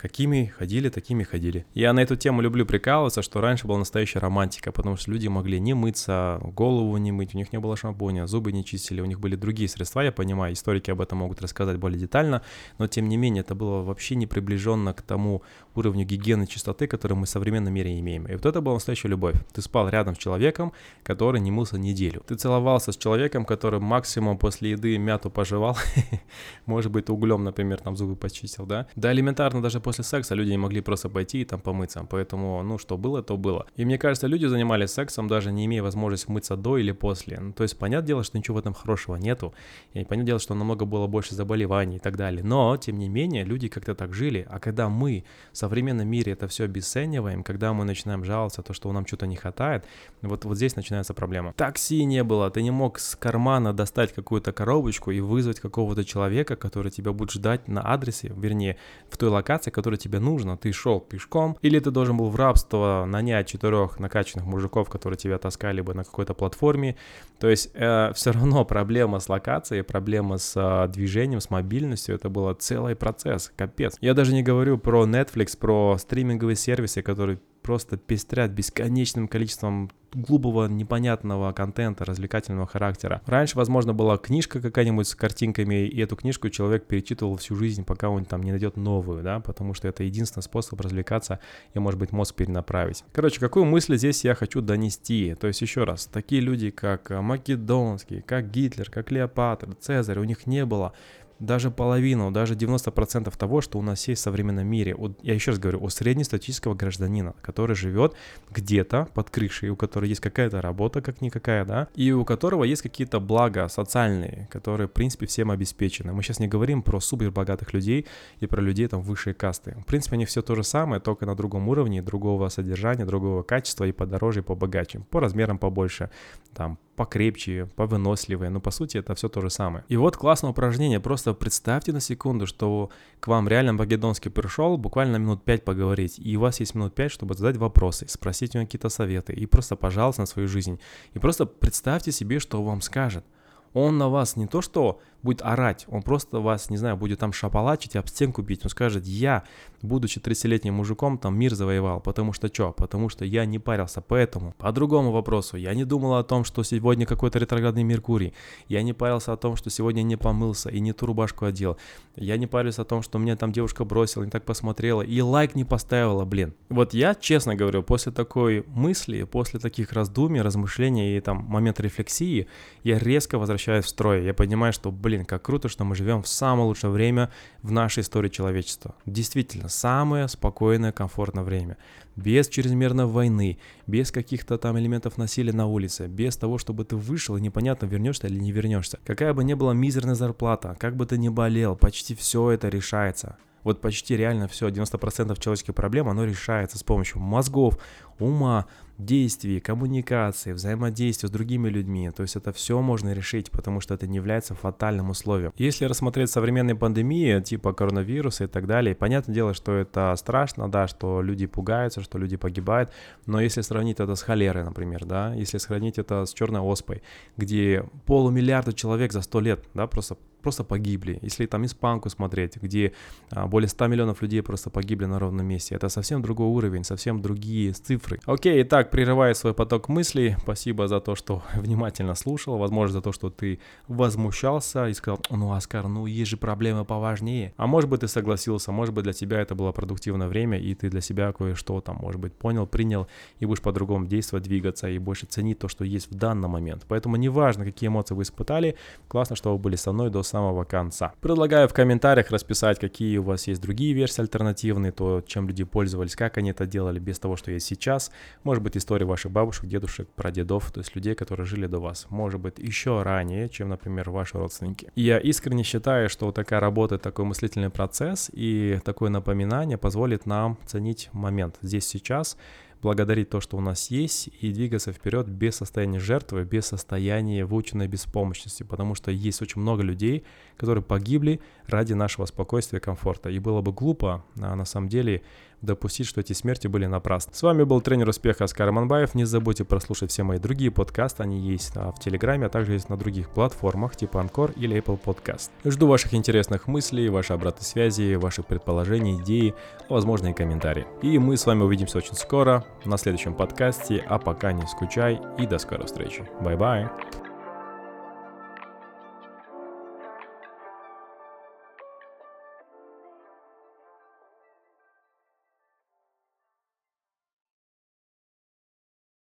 Какими 0.00 0.46
ходили, 0.46 0.88
такими 0.88 1.24
ходили. 1.24 1.66
Я 1.74 1.92
на 1.92 2.00
эту 2.00 2.16
тему 2.16 2.40
люблю 2.40 2.64
прикалываться, 2.64 3.20
что 3.20 3.42
раньше 3.42 3.66
была 3.66 3.78
настоящая 3.78 4.20
романтика, 4.20 4.72
потому 4.72 4.96
что 4.96 5.10
люди 5.10 5.28
могли 5.28 5.60
не 5.60 5.74
мыться, 5.74 6.40
голову 6.42 6.96
не 6.96 7.12
мыть, 7.12 7.34
у 7.34 7.36
них 7.38 7.52
не 7.52 7.58
было 7.58 7.76
шампуня, 7.76 8.26
зубы 8.26 8.50
не 8.52 8.64
чистили, 8.64 9.02
у 9.02 9.04
них 9.04 9.20
были 9.20 9.36
другие 9.36 9.68
средства, 9.68 10.00
я 10.00 10.10
понимаю, 10.10 10.54
историки 10.54 10.90
об 10.90 11.02
этом 11.02 11.18
могут 11.18 11.42
рассказать 11.42 11.76
более 11.76 11.98
детально, 11.98 12.40
но 12.78 12.86
тем 12.86 13.10
не 13.10 13.18
менее 13.18 13.42
это 13.42 13.54
было 13.54 13.82
вообще 13.82 14.14
не 14.14 14.26
приближенно 14.26 14.94
к 14.94 15.02
тому 15.02 15.42
уровню 15.74 16.06
гигиены 16.06 16.46
чистоты, 16.46 16.86
который 16.86 17.12
мы 17.12 17.26
в 17.26 17.28
современном 17.28 17.74
мире 17.74 18.00
имеем. 18.00 18.26
И 18.26 18.32
вот 18.32 18.46
это 18.46 18.62
была 18.62 18.76
настоящая 18.76 19.08
любовь. 19.08 19.36
Ты 19.52 19.60
спал 19.60 19.90
рядом 19.90 20.14
с 20.14 20.18
человеком, 20.18 20.72
который 21.02 21.42
не 21.42 21.50
мылся 21.50 21.78
неделю. 21.78 22.22
Ты 22.26 22.36
целовался 22.36 22.92
с 22.92 22.96
человеком, 22.96 23.44
который 23.44 23.80
максимум 23.80 24.38
после 24.38 24.70
еды 24.70 24.96
мяту 24.96 25.30
пожевал, 25.30 25.76
может 26.64 26.90
быть 26.90 27.10
углем, 27.10 27.44
например, 27.44 27.80
там 27.80 27.96
зубы 27.96 28.16
почистил, 28.16 28.64
да? 28.64 28.86
Да 28.96 29.12
элементарно 29.12 29.60
даже 29.60 29.78
после 29.90 30.04
секса 30.04 30.36
люди 30.36 30.50
не 30.50 30.58
могли 30.58 30.80
просто 30.80 31.08
пойти 31.08 31.40
и 31.40 31.44
там 31.44 31.60
помыться. 31.60 32.06
Поэтому, 32.08 32.62
ну, 32.62 32.78
что 32.78 32.96
было, 32.96 33.22
то 33.22 33.36
было. 33.36 33.66
И 33.74 33.84
мне 33.84 33.98
кажется, 33.98 34.28
люди 34.28 34.46
занимались 34.46 34.90
сексом, 34.90 35.26
даже 35.26 35.50
не 35.50 35.64
имея 35.64 35.82
возможности 35.82 36.30
мыться 36.30 36.56
до 36.56 36.78
или 36.78 36.92
после. 36.92 37.40
Ну, 37.40 37.52
то 37.52 37.64
есть, 37.64 37.76
понятное 37.76 38.06
дело, 38.06 38.22
что 38.22 38.38
ничего 38.38 38.54
в 38.54 38.58
этом 38.60 38.72
хорошего 38.72 39.16
нету. 39.16 39.52
И 39.94 40.04
понятное 40.04 40.26
дело, 40.26 40.38
что 40.38 40.54
намного 40.54 40.84
было 40.84 41.08
больше 41.08 41.34
заболеваний 41.34 41.96
и 41.96 41.98
так 41.98 42.16
далее. 42.16 42.44
Но, 42.44 42.76
тем 42.76 42.98
не 43.00 43.08
менее, 43.08 43.44
люди 43.44 43.66
как-то 43.66 43.96
так 43.96 44.14
жили. 44.14 44.46
А 44.48 44.60
когда 44.60 44.88
мы 44.88 45.24
в 45.52 45.56
современном 45.56 46.06
мире 46.06 46.34
это 46.34 46.46
все 46.46 46.64
обесцениваем, 46.66 47.42
когда 47.42 47.72
мы 47.72 47.84
начинаем 47.84 48.24
жаловаться, 48.24 48.62
то, 48.62 48.72
что 48.72 48.92
нам 48.92 49.04
что-то 49.06 49.26
не 49.26 49.34
хватает, 49.34 49.84
вот, 50.22 50.44
вот 50.44 50.56
здесь 50.56 50.76
начинается 50.76 51.14
проблема. 51.14 51.52
Такси 51.52 52.04
не 52.04 52.22
было, 52.22 52.48
ты 52.50 52.62
не 52.62 52.70
мог 52.70 53.00
с 53.00 53.16
кармана 53.16 53.72
достать 53.72 54.14
какую-то 54.14 54.52
коробочку 54.52 55.10
и 55.10 55.20
вызвать 55.20 55.58
какого-то 55.58 56.04
человека, 56.04 56.54
который 56.54 56.92
тебя 56.92 57.12
будет 57.12 57.32
ждать 57.32 57.66
на 57.66 57.82
адресе, 57.92 58.32
вернее, 58.36 58.76
в 59.08 59.16
той 59.16 59.30
локации, 59.30 59.70
которая 59.80 59.98
тебе 59.98 60.20
нужно, 60.20 60.58
ты 60.58 60.72
шел 60.72 61.00
пешком, 61.00 61.56
или 61.62 61.78
ты 61.78 61.90
должен 61.90 62.18
был 62.18 62.28
в 62.28 62.36
рабство 62.36 63.06
нанять 63.08 63.48
четырех 63.48 63.98
накачанных 63.98 64.46
мужиков, 64.46 64.90
которые 64.90 65.16
тебя 65.16 65.38
таскали 65.38 65.80
бы 65.80 65.94
на 65.94 66.04
какой-то 66.04 66.34
платформе. 66.34 66.96
То 67.38 67.48
есть 67.48 67.70
э, 67.72 68.12
все 68.14 68.32
равно 68.32 68.66
проблема 68.66 69.20
с 69.20 69.28
локацией, 69.30 69.82
проблема 69.82 70.36
с 70.36 70.52
э, 70.54 70.88
движением, 70.92 71.40
с 71.40 71.48
мобильностью, 71.48 72.14
это 72.14 72.28
был 72.28 72.52
целый 72.52 72.94
процесс, 72.94 73.50
капец. 73.56 73.96
Я 74.02 74.12
даже 74.12 74.34
не 74.34 74.42
говорю 74.42 74.76
про 74.76 75.06
Netflix, 75.06 75.56
про 75.58 75.96
стриминговые 75.98 76.56
сервисы, 76.56 77.00
которые 77.00 77.38
просто 77.70 77.96
пестрят 77.96 78.50
бесконечным 78.50 79.28
количеством 79.28 79.92
глупого, 80.12 80.66
непонятного 80.66 81.52
контента, 81.52 82.04
развлекательного 82.04 82.66
характера. 82.66 83.22
Раньше, 83.26 83.56
возможно, 83.56 83.94
была 83.94 84.18
книжка 84.18 84.60
какая-нибудь 84.60 85.06
с 85.06 85.14
картинками, 85.14 85.86
и 85.86 86.00
эту 86.00 86.16
книжку 86.16 86.48
человек 86.48 86.86
перечитывал 86.86 87.36
всю 87.36 87.54
жизнь, 87.54 87.84
пока 87.84 88.08
он 88.08 88.24
там 88.24 88.42
не 88.42 88.50
найдет 88.50 88.76
новую, 88.76 89.22
да, 89.22 89.38
потому 89.38 89.72
что 89.72 89.86
это 89.86 90.02
единственный 90.02 90.42
способ 90.42 90.80
развлекаться 90.80 91.38
и, 91.72 91.78
может 91.78 92.00
быть, 92.00 92.10
мозг 92.10 92.34
перенаправить. 92.34 93.04
Короче, 93.12 93.38
какую 93.38 93.66
мысль 93.66 93.96
здесь 93.96 94.24
я 94.24 94.34
хочу 94.34 94.60
донести? 94.60 95.36
То 95.40 95.46
есть, 95.46 95.62
еще 95.62 95.84
раз, 95.84 96.06
такие 96.06 96.40
люди, 96.40 96.70
как 96.70 97.10
Македонский, 97.10 98.20
как 98.20 98.50
Гитлер, 98.50 98.90
как 98.90 99.06
Клеопатр, 99.06 99.76
Цезарь, 99.76 100.18
у 100.18 100.24
них 100.24 100.48
не 100.48 100.66
было 100.66 100.92
даже 101.40 101.70
половину, 101.70 102.30
даже 102.30 102.54
90% 102.54 103.36
того, 103.36 103.60
что 103.60 103.78
у 103.78 103.82
нас 103.82 104.06
есть 104.06 104.20
в 104.20 104.24
современном 104.24 104.66
мире. 104.66 104.96
Я 105.22 105.34
еще 105.34 105.52
раз 105.52 105.58
говорю, 105.58 105.82
о 105.82 105.88
среднестатистического 105.88 106.74
гражданина, 106.74 107.34
который 107.40 107.74
живет 107.74 108.14
где-то 108.50 109.08
под 109.14 109.30
крышей, 109.30 109.70
у 109.70 109.76
которого 109.76 110.06
есть 110.06 110.20
какая-то 110.20 110.60
работа, 110.60 111.00
как 111.00 111.20
никакая, 111.22 111.64
да, 111.64 111.88
и 111.94 112.12
у 112.12 112.24
которого 112.24 112.64
есть 112.64 112.82
какие-то 112.82 113.20
блага 113.20 113.68
социальные, 113.68 114.48
которые, 114.50 114.86
в 114.86 114.92
принципе, 114.92 115.26
всем 115.26 115.50
обеспечены. 115.50 116.12
Мы 116.12 116.22
сейчас 116.22 116.38
не 116.38 116.48
говорим 116.48 116.82
про 116.82 117.00
супер 117.00 117.30
богатых 117.30 117.72
людей 117.72 118.06
и 118.40 118.46
про 118.46 118.60
людей 118.60 118.86
там 118.86 119.00
высшей 119.00 119.32
касты. 119.32 119.76
В 119.80 119.86
принципе, 119.86 120.16
они 120.16 120.26
все 120.26 120.42
то 120.42 120.54
же 120.54 120.62
самое, 120.62 121.00
только 121.00 121.24
на 121.24 121.34
другом 121.34 121.68
уровне, 121.68 122.02
другого 122.02 122.48
содержания, 122.50 123.06
другого 123.06 123.42
качества 123.42 123.84
и 123.84 123.92
подороже, 123.92 124.40
и 124.40 124.42
побогаче, 124.42 125.00
по 125.10 125.20
размерам 125.20 125.58
побольше, 125.58 126.10
там, 126.54 126.78
покрепче, 127.00 127.66
повыносливые, 127.76 128.50
но 128.50 128.60
по 128.60 128.70
сути 128.70 128.98
это 128.98 129.14
все 129.14 129.30
то 129.30 129.40
же 129.40 129.48
самое. 129.48 129.84
И 129.88 129.96
вот 129.96 130.18
классное 130.18 130.50
упражнение, 130.50 131.00
просто 131.00 131.32
представьте 131.32 131.94
на 131.94 132.00
секунду, 132.00 132.46
что 132.46 132.90
к 133.20 133.28
вам 133.28 133.48
реально 133.48 133.72
Магеддонский 133.72 134.30
пришел, 134.30 134.76
буквально 134.76 135.16
минут 135.16 135.42
пять 135.42 135.64
поговорить, 135.64 136.18
и 136.18 136.36
у 136.36 136.40
вас 136.40 136.60
есть 136.60 136.74
минут 136.74 136.94
пять, 136.94 137.10
чтобы 137.10 137.32
задать 137.32 137.56
вопросы, 137.56 138.06
спросить 138.06 138.54
у 138.54 138.58
него 138.58 138.66
какие-то 138.66 138.90
советы, 138.90 139.32
и 139.32 139.46
просто 139.46 139.76
пожалуйста 139.76 140.20
на 140.20 140.26
свою 140.26 140.46
жизнь. 140.46 140.78
И 141.14 141.18
просто 141.18 141.46
представьте 141.46 142.12
себе, 142.12 142.38
что 142.38 142.58
он 142.58 142.66
вам 142.66 142.80
скажет. 142.82 143.24
Он 143.72 143.96
на 143.96 144.10
вас 144.10 144.36
не 144.36 144.46
то 144.46 144.60
что 144.60 145.00
будет 145.22 145.42
орать, 145.42 145.86
он 145.88 146.02
просто 146.02 146.40
вас, 146.40 146.70
не 146.70 146.76
знаю, 146.76 146.96
будет 146.96 147.18
там 147.18 147.32
шапалачить, 147.32 147.96
об 147.96 148.08
стенку 148.08 148.42
бить. 148.42 148.60
Он 148.64 148.70
скажет, 148.70 149.06
я, 149.06 149.44
будучи 149.82 150.18
30-летним 150.18 150.74
мужиком, 150.74 151.18
там 151.18 151.38
мир 151.38 151.54
завоевал. 151.54 152.00
Потому 152.00 152.32
что 152.32 152.48
что? 152.48 152.72
Потому 152.72 153.08
что 153.08 153.24
я 153.24 153.44
не 153.44 153.58
парился. 153.58 154.00
Поэтому, 154.00 154.54
по 154.58 154.72
другому 154.72 155.12
вопросу, 155.12 155.56
я 155.56 155.74
не 155.74 155.84
думал 155.84 156.14
о 156.14 156.24
том, 156.24 156.44
что 156.44 156.62
сегодня 156.62 157.06
какой-то 157.06 157.38
ретроградный 157.38 157.82
Меркурий. 157.82 158.34
Я 158.68 158.82
не 158.82 158.92
парился 158.92 159.32
о 159.32 159.36
том, 159.36 159.56
что 159.56 159.70
сегодня 159.70 160.02
не 160.02 160.16
помылся 160.16 160.70
и 160.70 160.80
не 160.80 160.92
ту 160.92 161.06
рубашку 161.06 161.44
одел. 161.44 161.76
Я 162.16 162.36
не 162.36 162.46
парился 162.46 162.82
о 162.82 162.84
том, 162.84 163.02
что 163.02 163.18
меня 163.18 163.36
там 163.36 163.52
девушка 163.52 163.84
бросила, 163.84 164.24
не 164.24 164.30
так 164.30 164.44
посмотрела 164.44 165.02
и 165.02 165.20
лайк 165.20 165.54
не 165.54 165.64
поставила, 165.64 166.24
блин. 166.24 166.54
Вот 166.68 166.94
я, 166.94 167.14
честно 167.14 167.54
говорю, 167.56 167.82
после 167.82 168.12
такой 168.12 168.64
мысли, 168.68 169.24
после 169.24 169.58
таких 169.60 169.92
раздумий, 169.92 170.40
размышлений 170.40 171.16
и 171.16 171.20
там 171.20 171.38
момента 171.38 171.82
рефлексии, 171.82 172.46
я 172.84 172.98
резко 172.98 173.38
возвращаюсь 173.38 173.84
в 173.84 173.88
строй. 173.88 174.24
Я 174.24 174.34
понимаю, 174.34 174.72
что, 174.72 174.90
блин, 174.90 175.09
блин, 175.10 175.24
как 175.24 175.42
круто, 175.42 175.68
что 175.68 175.84
мы 175.84 175.96
живем 175.96 176.22
в 176.22 176.28
самое 176.28 176.68
лучшее 176.68 176.92
время 176.92 177.30
в 177.62 177.72
нашей 177.72 178.02
истории 178.02 178.28
человечества. 178.28 178.94
Действительно, 179.06 179.68
самое 179.68 180.28
спокойное, 180.28 180.92
комфортное 180.92 181.42
время. 181.42 181.78
Без 182.14 182.48
чрезмерной 182.48 183.06
войны, 183.06 183.58
без 183.88 184.12
каких-то 184.12 184.56
там 184.56 184.78
элементов 184.78 185.18
насилия 185.18 185.52
на 185.52 185.66
улице, 185.66 186.06
без 186.06 186.36
того, 186.36 186.58
чтобы 186.58 186.84
ты 186.84 186.94
вышел 186.94 187.36
и 187.36 187.40
непонятно, 187.40 187.86
вернешься 187.86 188.28
или 188.28 188.38
не 188.38 188.52
вернешься. 188.52 189.00
Какая 189.04 189.34
бы 189.34 189.42
ни 189.42 189.54
была 189.54 189.74
мизерная 189.74 190.14
зарплата, 190.14 190.76
как 190.78 190.94
бы 190.94 191.06
ты 191.06 191.18
ни 191.18 191.28
болел, 191.28 191.74
почти 191.74 192.14
все 192.14 192.50
это 192.50 192.68
решается. 192.68 193.36
Вот 193.64 193.80
почти 193.80 194.16
реально 194.16 194.46
все, 194.46 194.68
90% 194.68 195.40
человеческих 195.40 195.74
проблем, 195.74 196.08
оно 196.08 196.24
решается 196.24 196.78
с 196.78 196.84
помощью 196.84 197.20
мозгов, 197.20 197.78
ума, 198.20 198.66
действий, 199.04 199.60
коммуникации, 199.60 200.52
взаимодействия 200.52 201.28
с 201.28 201.32
другими 201.32 201.68
людьми. 201.68 202.10
То 202.10 202.22
есть 202.22 202.36
это 202.36 202.52
все 202.52 202.80
можно 202.80 203.12
решить, 203.12 203.50
потому 203.50 203.80
что 203.80 203.94
это 203.94 204.06
не 204.06 204.16
является 204.16 204.54
фатальным 204.54 205.10
условием. 205.10 205.52
Если 205.56 205.84
рассмотреть 205.84 206.30
современные 206.30 206.74
пандемии, 206.74 207.40
типа 207.40 207.72
коронавируса 207.72 208.44
и 208.44 208.46
так 208.46 208.66
далее, 208.66 208.94
понятное 208.94 209.34
дело, 209.34 209.54
что 209.54 209.72
это 209.72 210.14
страшно, 210.16 210.70
да, 210.70 210.86
что 210.86 211.22
люди 211.22 211.46
пугаются, 211.46 212.00
что 212.00 212.18
люди 212.18 212.36
погибают, 212.36 212.90
но 213.26 213.40
если 213.40 213.60
сравнить 213.62 214.00
это 214.00 214.14
с 214.14 214.22
холерой, 214.22 214.64
например, 214.64 215.04
да, 215.04 215.34
если 215.34 215.58
сравнить 215.58 215.98
это 215.98 216.24
с 216.24 216.32
черной 216.32 216.60
оспой, 216.60 217.02
где 217.36 217.84
полумиллиарда 218.06 218.72
человек 218.72 219.12
за 219.12 219.22
сто 219.22 219.40
лет, 219.40 219.64
да, 219.74 219.86
просто 219.86 220.16
просто 220.40 220.64
погибли. 220.64 221.18
Если 221.22 221.46
там 221.46 221.64
испанку 221.64 222.08
смотреть, 222.10 222.56
где 222.56 222.92
а, 223.30 223.46
более 223.46 223.68
100 223.68 223.86
миллионов 223.86 224.22
людей 224.22 224.42
просто 224.42 224.70
погибли 224.70 225.04
на 225.04 225.18
ровном 225.18 225.46
месте, 225.46 225.74
это 225.74 225.88
совсем 225.88 226.22
другой 226.22 226.46
уровень, 226.48 226.84
совсем 226.84 227.20
другие 227.20 227.72
цифры. 227.72 228.20
Окей, 228.26 228.62
итак, 228.62 228.89
прерывая 228.90 229.34
свой 229.34 229.54
поток 229.54 229.88
мыслей, 229.88 230.36
спасибо 230.40 230.88
за 230.88 231.00
то, 231.00 231.14
что 231.14 231.42
внимательно 231.54 232.14
слушал, 232.14 232.58
возможно, 232.58 232.94
за 232.94 233.02
то, 233.02 233.12
что 233.12 233.30
ты 233.30 233.60
возмущался 233.88 234.88
и 234.88 234.94
сказал, 234.94 235.20
ну, 235.30 235.52
Оскар, 235.52 235.88
ну, 235.88 236.06
есть 236.06 236.30
же 236.30 236.36
проблемы 236.36 236.84
поважнее. 236.84 237.54
А 237.56 237.66
может 237.66 237.88
быть, 237.88 238.00
ты 238.00 238.08
согласился, 238.08 238.72
может 238.72 238.94
быть, 238.94 239.04
для 239.04 239.12
тебя 239.12 239.40
это 239.40 239.54
было 239.54 239.72
продуктивное 239.72 240.28
время, 240.28 240.58
и 240.58 240.74
ты 240.74 240.90
для 240.90 241.00
себя 241.00 241.32
кое-что 241.32 241.80
там, 241.80 241.96
может 241.96 242.20
быть, 242.20 242.34
понял, 242.34 242.66
принял, 242.66 243.06
и 243.38 243.46
будешь 243.46 243.62
по-другому 243.62 244.06
действовать, 244.06 244.44
двигаться, 244.44 244.88
и 244.88 244.98
больше 244.98 245.26
ценить 245.26 245.58
то, 245.58 245.68
что 245.68 245.84
есть 245.84 246.10
в 246.10 246.14
данный 246.14 246.48
момент. 246.48 246.84
Поэтому 246.88 247.16
неважно, 247.16 247.64
какие 247.64 247.88
эмоции 247.88 248.14
вы 248.14 248.22
испытали, 248.22 248.76
классно, 249.08 249.36
что 249.36 249.52
вы 249.52 249.58
были 249.58 249.76
со 249.76 249.92
мной 249.92 250.10
до 250.10 250.22
самого 250.22 250.64
конца. 250.64 251.12
Предлагаю 251.20 251.68
в 251.68 251.72
комментариях 251.72 252.30
расписать, 252.30 252.78
какие 252.78 253.18
у 253.18 253.22
вас 253.22 253.46
есть 253.46 253.60
другие 253.62 253.92
версии 253.92 254.20
альтернативные, 254.20 254.92
то, 254.92 255.22
чем 255.26 255.46
люди 255.46 255.64
пользовались, 255.64 256.16
как 256.16 256.38
они 256.38 256.50
это 256.50 256.66
делали 256.66 256.98
без 256.98 257.18
того, 257.18 257.36
что 257.36 257.50
есть 257.50 257.66
сейчас. 257.66 258.10
Может 258.42 258.62
быть, 258.62 258.79
история 258.80 259.06
ваших 259.06 259.30
бабушек, 259.30 259.66
дедушек, 259.66 260.08
прадедов, 260.08 260.72
то 260.72 260.80
есть 260.80 260.94
людей, 260.96 261.14
которые 261.14 261.46
жили 261.46 261.66
до 261.66 261.78
вас. 261.78 262.06
Может 262.10 262.40
быть, 262.40 262.58
еще 262.58 263.02
ранее, 263.02 263.48
чем, 263.48 263.68
например, 263.68 264.10
ваши 264.10 264.36
родственники. 264.36 264.90
И 264.96 265.02
я 265.02 265.18
искренне 265.18 265.62
считаю, 265.62 266.08
что 266.08 266.26
вот 266.26 266.34
такая 266.34 266.60
работа, 266.60 266.98
такой 266.98 267.24
мыслительный 267.24 267.70
процесс 267.70 268.30
и 268.32 268.80
такое 268.84 269.10
напоминание 269.10 269.78
позволит 269.78 270.26
нам 270.26 270.58
ценить 270.66 271.08
момент 271.12 271.56
здесь, 271.62 271.86
сейчас, 271.86 272.36
благодарить 272.82 273.28
то, 273.28 273.40
что 273.40 273.56
у 273.56 273.60
нас 273.60 273.90
есть, 273.90 274.30
и 274.40 274.52
двигаться 274.52 274.92
вперед 274.92 275.28
без 275.28 275.56
состояния 275.56 275.98
жертвы, 275.98 276.44
без 276.44 276.66
состояния 276.66 277.44
выученной 277.44 277.88
беспомощности, 277.88 278.62
потому 278.62 278.94
что 278.94 279.10
есть 279.10 279.42
очень 279.42 279.60
много 279.60 279.82
людей, 279.82 280.24
которые 280.56 280.82
погибли 280.82 281.40
ради 281.66 281.92
нашего 281.92 282.26
спокойствия 282.26 282.78
и 282.78 282.82
комфорта. 282.82 283.28
И 283.30 283.38
было 283.38 283.60
бы 283.60 283.72
глупо, 283.72 284.24
а 284.40 284.54
на 284.54 284.64
самом 284.64 284.88
деле, 284.88 285.22
допустить, 285.62 286.06
что 286.06 286.20
эти 286.20 286.32
смерти 286.32 286.66
были 286.66 286.86
напрасны. 286.86 287.32
С 287.34 287.42
вами 287.42 287.64
был 287.64 287.80
тренер 287.80 288.08
успеха 288.08 288.44
Оскар 288.44 288.70
Манбаев. 288.72 289.14
Не 289.14 289.24
забудьте 289.24 289.64
прослушать 289.64 290.10
все 290.10 290.22
мои 290.22 290.38
другие 290.38 290.70
подкасты. 290.70 291.22
Они 291.22 291.38
есть 291.38 291.74
в 291.74 291.94
Телеграме, 292.00 292.46
а 292.46 292.48
также 292.48 292.72
есть 292.72 292.88
на 292.88 292.96
других 292.96 293.30
платформах 293.30 293.96
типа 293.96 294.18
Anchor 294.18 294.52
или 294.56 294.76
Apple 294.78 295.00
Podcast. 295.02 295.50
Жду 295.64 295.86
ваших 295.86 296.14
интересных 296.14 296.66
мыслей, 296.66 297.08
вашей 297.08 297.36
обратной 297.36 297.64
связи, 297.64 298.14
ваших 298.14 298.46
предположений, 298.46 299.20
идей, 299.20 299.54
возможно 299.88 300.28
и 300.28 300.32
комментарии. 300.32 300.86
И 301.02 301.18
мы 301.18 301.36
с 301.36 301.46
вами 301.46 301.62
увидимся 301.62 301.98
очень 301.98 302.14
скоро 302.14 302.64
на 302.84 302.96
следующем 302.96 303.34
подкасте. 303.34 304.04
А 304.08 304.18
пока 304.18 304.52
не 304.52 304.66
скучай 304.66 305.20
и 305.38 305.46
до 305.46 305.58
скорой 305.58 305.86
встречи. 305.86 306.28
Bye-bye. 306.40 306.88